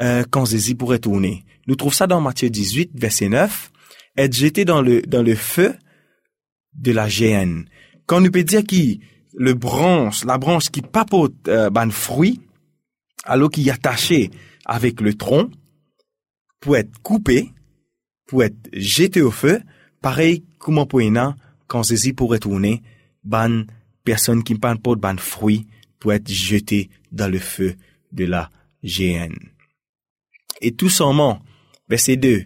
euh, 0.00 0.24
quand 0.28 0.46
Jésus 0.46 0.74
pourrait 0.74 0.98
tourner. 0.98 1.44
Nous 1.66 1.76
trouvons 1.76 1.92
ça 1.92 2.06
dans 2.06 2.20
Matthieu 2.20 2.50
18, 2.50 2.92
verset 2.94 3.28
9, 3.28 3.70
être 4.16 4.34
jeté 4.34 4.64
dans 4.64 4.82
le, 4.82 5.02
dans 5.02 5.22
le 5.22 5.34
feu 5.34 5.74
de 6.74 6.92
la 6.92 7.08
géhenne. 7.08 7.66
Quand 8.06 8.20
nous 8.20 8.30
peut 8.30 8.42
dire 8.42 8.64
qui 8.64 9.00
le 9.34 9.54
branche, 9.54 10.24
la 10.24 10.38
branche 10.38 10.70
qui 10.70 10.80
papote 10.80 11.34
euh, 11.46 11.68
ban 11.68 11.90
fruit, 11.90 12.40
alors 13.24 13.50
qu'il 13.50 13.68
est 13.68 13.70
attaché 13.70 14.30
avec 14.64 15.00
le 15.02 15.14
tronc, 15.14 15.50
pour 16.60 16.76
être 16.76 16.98
coupé, 17.02 17.52
pour 18.26 18.42
être 18.42 18.56
jeté 18.72 19.20
au 19.20 19.30
feu, 19.30 19.60
pareil 20.00 20.44
comme 20.58 20.84
pour 20.88 21.00
quand 21.66 21.82
Jésus 21.82 22.14
pourrait 22.14 22.38
tourner, 22.38 22.82
ban 23.24 23.64
personne 24.04 24.42
qui 24.42 24.54
pas 24.54 24.74
ban 24.74 25.16
fruit 25.18 25.66
pour 25.98 26.12
être 26.12 26.30
jeté 26.30 26.90
dans 27.12 27.30
le 27.30 27.38
feu 27.38 27.76
de 28.12 28.24
la 28.24 28.50
géhenne. 28.82 29.38
Et 30.60 30.72
tout 30.72 30.88
seulement, 30.88 31.42
verset 31.88 32.16
2, 32.16 32.44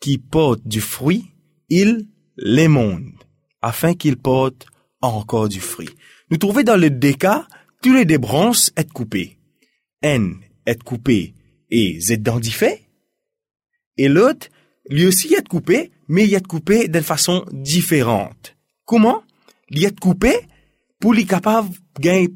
qui 0.00 0.18
porte 0.18 0.66
du 0.66 0.80
fruit, 0.80 1.26
il 1.68 2.06
les 2.36 2.68
monde, 2.68 3.12
afin 3.62 3.94
qu'il 3.94 4.16
porte 4.16 4.66
encore 5.00 5.48
du 5.48 5.60
fruit. 5.60 5.90
Nous 6.30 6.36
trouvons 6.36 6.62
dans 6.62 6.80
le 6.80 6.88
cas, 7.12 7.46
tous 7.82 7.92
les 7.92 8.04
deux 8.04 8.18
branches 8.18 8.70
être 8.76 8.92
coupées. 8.92 9.38
N 10.02 10.36
est 10.66 10.82
coupé 10.82 11.34
et 11.70 12.00
Z 12.00 12.18
fait. 12.50 12.88
Et 13.96 14.08
l'autre, 14.08 14.48
lui 14.88 15.06
aussi 15.06 15.34
est 15.34 15.46
coupé, 15.46 15.90
mais 16.08 16.24
il 16.24 16.34
est 16.34 16.46
coupé 16.46 16.88
d'une 16.88 17.02
façon 17.02 17.44
différente. 17.52 18.56
Comment? 18.84 19.22
Il 19.70 19.84
est 19.84 19.98
coupé 19.98 20.32
pour 21.00 21.12
lui 21.12 21.26
capable 21.26 21.68
de 21.70 22.00
gagner 22.00 22.28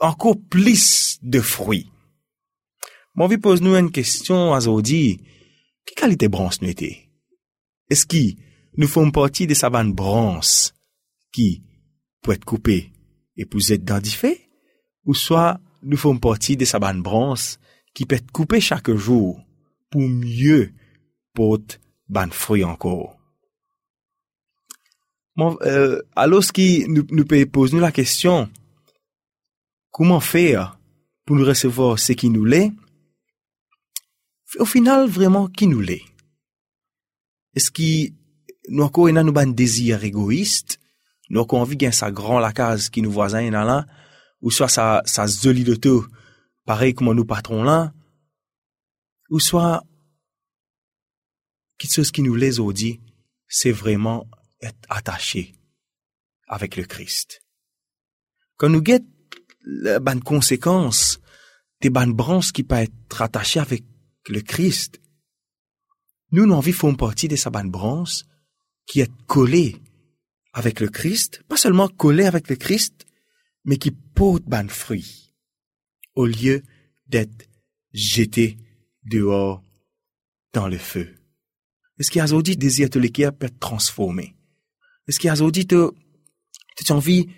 encore 0.00 0.36
plus 0.48 1.18
de 1.22 1.40
fruits. 1.40 1.90
Mon 3.14 3.26
vie 3.26 3.38
pose 3.38 3.60
nous 3.60 3.74
une 3.76 3.90
question 3.90 4.54
à 4.54 4.60
Zodi. 4.60 5.20
Quelle 5.84 5.94
qualité 5.94 6.28
branche 6.28 6.60
nous 6.60 6.68
était? 6.68 7.10
Est-ce 7.88 8.06
qui 8.06 8.38
nous 8.76 8.88
font 8.88 9.10
partie 9.10 9.46
de 9.46 9.54
sa 9.54 9.70
bande 9.70 9.94
branche 9.94 10.70
qui 11.32 11.62
peut 12.22 12.32
être 12.32 12.44
coupée 12.44 12.92
et 13.36 13.44
pour 13.44 13.60
être 13.68 13.84
dentifée? 13.84 14.48
Ou 15.04 15.14
soit 15.14 15.60
nous 15.82 15.96
font 15.96 16.18
partie 16.18 16.56
de 16.56 16.64
sa 16.64 16.78
bande 16.78 17.02
branche 17.02 17.56
qui 17.94 18.06
peut 18.06 18.16
être 18.16 18.30
coupée 18.30 18.60
chaque 18.60 18.90
jour 18.92 19.40
pour 19.90 20.02
mieux 20.02 20.72
porter 21.34 21.78
ban 22.08 22.30
fruit 22.30 22.64
encore? 22.64 23.20
Euh, 25.62 26.02
alors, 26.16 26.44
ce 26.44 26.52
qui 26.52 26.84
nous, 26.88 27.06
nous 27.10 27.24
poser 27.46 27.80
la 27.80 27.92
question, 27.92 28.48
comment 29.90 30.20
faire 30.20 30.78
pour 31.24 31.36
nous 31.36 31.44
recevoir 31.44 31.98
ce 31.98 32.12
qui 32.12 32.30
nous 32.30 32.44
l'est? 32.44 32.72
Au 34.58 34.64
final, 34.64 35.08
vraiment, 35.08 35.46
qui 35.48 35.66
nous 35.66 35.80
l'est? 35.80 36.04
Est-ce 37.54 37.70
que 37.70 38.12
nous 38.68 38.82
encore 38.82 39.10
nous 39.10 39.32
ban 39.32 39.46
désir 39.46 40.02
égoïste? 40.04 40.80
Nous 41.28 41.40
avons 41.40 41.60
envie 41.60 41.76
de 41.76 41.90
sa 41.90 42.10
grand 42.10 42.40
la 42.40 42.52
case 42.52 42.88
qui 42.88 43.02
nous 43.02 43.10
voisin 43.10 43.50
là, 43.50 43.86
ou 44.40 44.50
soit 44.50 44.68
sa, 44.68 45.02
sa 45.04 45.26
zoli 45.26 45.64
de 45.64 45.76
tout, 45.76 46.06
pareil 46.64 46.94
comme 46.94 47.12
nous 47.12 47.24
patrons 47.24 47.62
là, 47.62 47.92
ou 49.30 49.38
soit, 49.38 49.84
quelque 51.78 51.94
chose 51.94 52.10
qui 52.10 52.22
nous 52.22 52.34
les 52.34 52.58
dit, 52.72 53.00
c'est 53.46 53.72
vraiment 53.72 54.26
être 54.60 54.78
attaché 54.88 55.54
avec 56.48 56.76
le 56.76 56.84
Christ. 56.84 57.42
Quand 58.56 58.68
nous 58.68 58.82
la 59.62 60.00
bonne 60.00 60.22
conséquence 60.22 61.20
des 61.80 61.90
bonnes 61.90 62.12
branches 62.12 62.52
qui 62.52 62.62
peuvent 62.62 62.80
être 62.80 63.22
attachées 63.22 63.60
avec 63.60 63.84
le 64.28 64.40
Christ, 64.40 65.00
nous, 66.32 66.46
nous 66.46 66.54
envie 66.54 66.72
font 66.72 66.94
partie 66.94 67.28
de 67.28 67.36
sa 67.36 67.50
bonne 67.50 67.70
branche 67.70 68.22
qui 68.86 69.00
est 69.00 69.10
collée 69.26 69.76
avec 70.52 70.80
le 70.80 70.88
Christ, 70.88 71.42
pas 71.48 71.56
seulement 71.56 71.88
collée 71.88 72.26
avec 72.26 72.48
le 72.48 72.56
Christ, 72.56 73.06
mais 73.64 73.76
qui 73.76 73.90
porte 73.90 74.44
ban 74.44 74.68
fruit, 74.68 75.34
au 76.14 76.26
lieu 76.26 76.62
d'être 77.06 77.48
jeté 77.92 78.58
dehors 79.04 79.62
dans 80.52 80.68
le 80.68 80.78
feu. 80.78 81.14
Est-ce 81.98 82.10
qu'il 82.10 82.20
y 82.20 82.22
a 82.22 82.42
dit 82.42 82.56
désir 82.56 82.88
de 82.88 82.98
l'équerre 82.98 83.32
peut 83.32 83.46
être 83.46 83.58
transformé? 83.58 84.36
Est-ce 85.06 85.18
qu'il 85.18 85.28
y 85.28 85.30
a 85.30 85.36
te, 85.36 85.90
tu 86.76 86.92
envie 86.92 87.28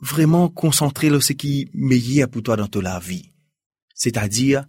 vraiment 0.00 0.48
concentrer 0.48 1.08
sur 1.08 1.22
ce 1.22 1.32
qui 1.32 1.68
meilleur 1.74 2.28
pour 2.28 2.42
toi 2.42 2.56
dans 2.56 2.68
ta 2.68 2.98
vie? 3.00 3.32
C'est-à-dire, 3.94 4.64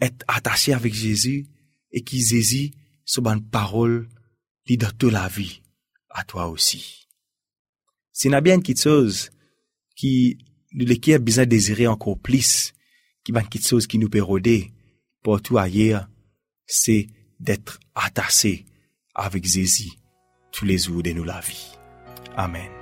être 0.00 0.24
attaché 0.28 0.72
avec 0.72 0.94
Jésus 0.94 1.46
et 1.90 2.02
qui 2.02 2.24
Jésus, 2.24 2.70
sur 3.04 3.22
bonne 3.22 3.42
parole, 3.42 4.08
dit 4.66 4.76
dans 4.76 4.90
toute 4.96 5.12
la 5.12 5.28
vie, 5.28 5.62
à 6.10 6.24
toi 6.24 6.48
aussi. 6.48 7.08
C'est 8.12 8.28
une 8.28 8.40
bien 8.40 8.60
quelque 8.60 8.82
chose 8.82 9.30
qui, 9.96 10.38
nous 10.72 10.86
a 10.90 11.18
besoin 11.18 11.44
de 11.44 11.50
désirer 11.50 11.86
encore 11.86 12.18
plus, 12.18 12.72
qui 13.24 13.32
va 13.32 13.42
quelque 13.42 13.66
chose 13.66 13.86
qui 13.86 13.98
nous 13.98 14.08
peut 14.08 14.22
rôder, 14.22 14.72
pour 15.22 15.42
tout 15.42 15.58
ailleurs, 15.58 16.08
c'est 16.66 17.08
d'être 17.38 17.80
attaché 17.94 18.66
avec 19.14 19.44
Jésus 19.44 19.90
tous 20.52 20.64
les 20.64 20.78
jours 20.78 21.02
de 21.02 21.10
nous 21.10 21.24
la 21.24 21.40
vie. 21.40 21.72
Amen. 22.36 22.79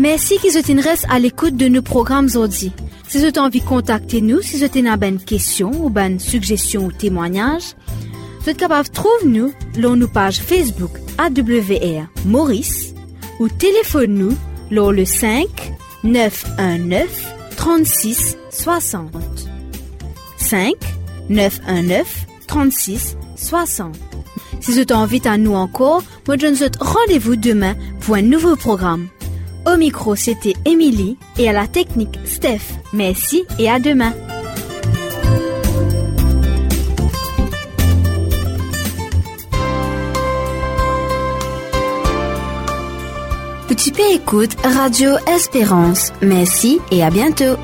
Merci 0.00 0.38
qu'ils 0.38 0.56
intéressent 0.56 1.04
à 1.10 1.18
l'écoute 1.18 1.58
de 1.58 1.68
nos 1.68 1.82
programmes 1.82 2.24
aujourd'hui. 2.24 2.72
Si 3.06 3.18
vous 3.18 3.24
avez 3.24 3.38
envie 3.38 3.60
de 3.60 3.66
contacter 3.66 4.22
nous, 4.22 4.40
si 4.40 4.56
vous 4.56 4.62
avez 4.62 5.08
une 5.08 5.20
question 5.20 5.70
ou 5.72 5.92
une 5.98 6.18
suggestion 6.18 6.86
ou 6.86 6.90
témoignage, 6.90 7.74
vous 8.40 8.48
êtes 8.48 8.56
capable 8.56 8.88
de 8.88 8.94
trouver 8.94 9.26
nous 9.26 9.52
sur 9.78 9.96
nos 9.96 10.08
pages 10.08 10.40
Facebook 10.40 10.92
AWR 11.18 12.06
Maurice 12.24 12.94
ou 13.40 13.50
téléphone 13.50 14.14
nous 14.14 14.36
sur 14.70 14.90
le 14.90 15.04
5 15.04 15.46
919 16.02 17.34
36 17.58 18.38
60. 18.48 19.10
5 20.38 20.72
919 21.28 22.26
36 22.46 23.16
60. 23.36 23.94
Si 24.60 24.72
vous 24.72 24.78
avez 24.78 24.94
envie 24.94 25.20
à 25.26 25.36
nous 25.36 25.52
encore, 25.52 26.02
moi 26.26 26.38
je 26.38 26.46
vous 26.46 26.70
rendez-vous 26.80 27.36
demain 27.36 27.74
pour 28.00 28.14
un 28.14 28.22
nouveau 28.22 28.56
programme. 28.56 29.08
Au 29.66 29.76
micro, 29.76 30.14
c'était 30.16 30.54
Émilie 30.64 31.16
et 31.38 31.48
à 31.48 31.52
la 31.52 31.66
technique, 31.66 32.18
Steph. 32.24 32.60
Merci 32.92 33.44
et 33.58 33.68
à 33.68 33.78
demain. 33.78 34.12
Petit 43.68 43.92
P 43.92 44.02
écoute 44.12 44.56
Radio 44.64 45.12
Espérance. 45.26 46.12
Merci 46.20 46.80
et 46.90 47.02
à 47.02 47.10
bientôt. 47.10 47.56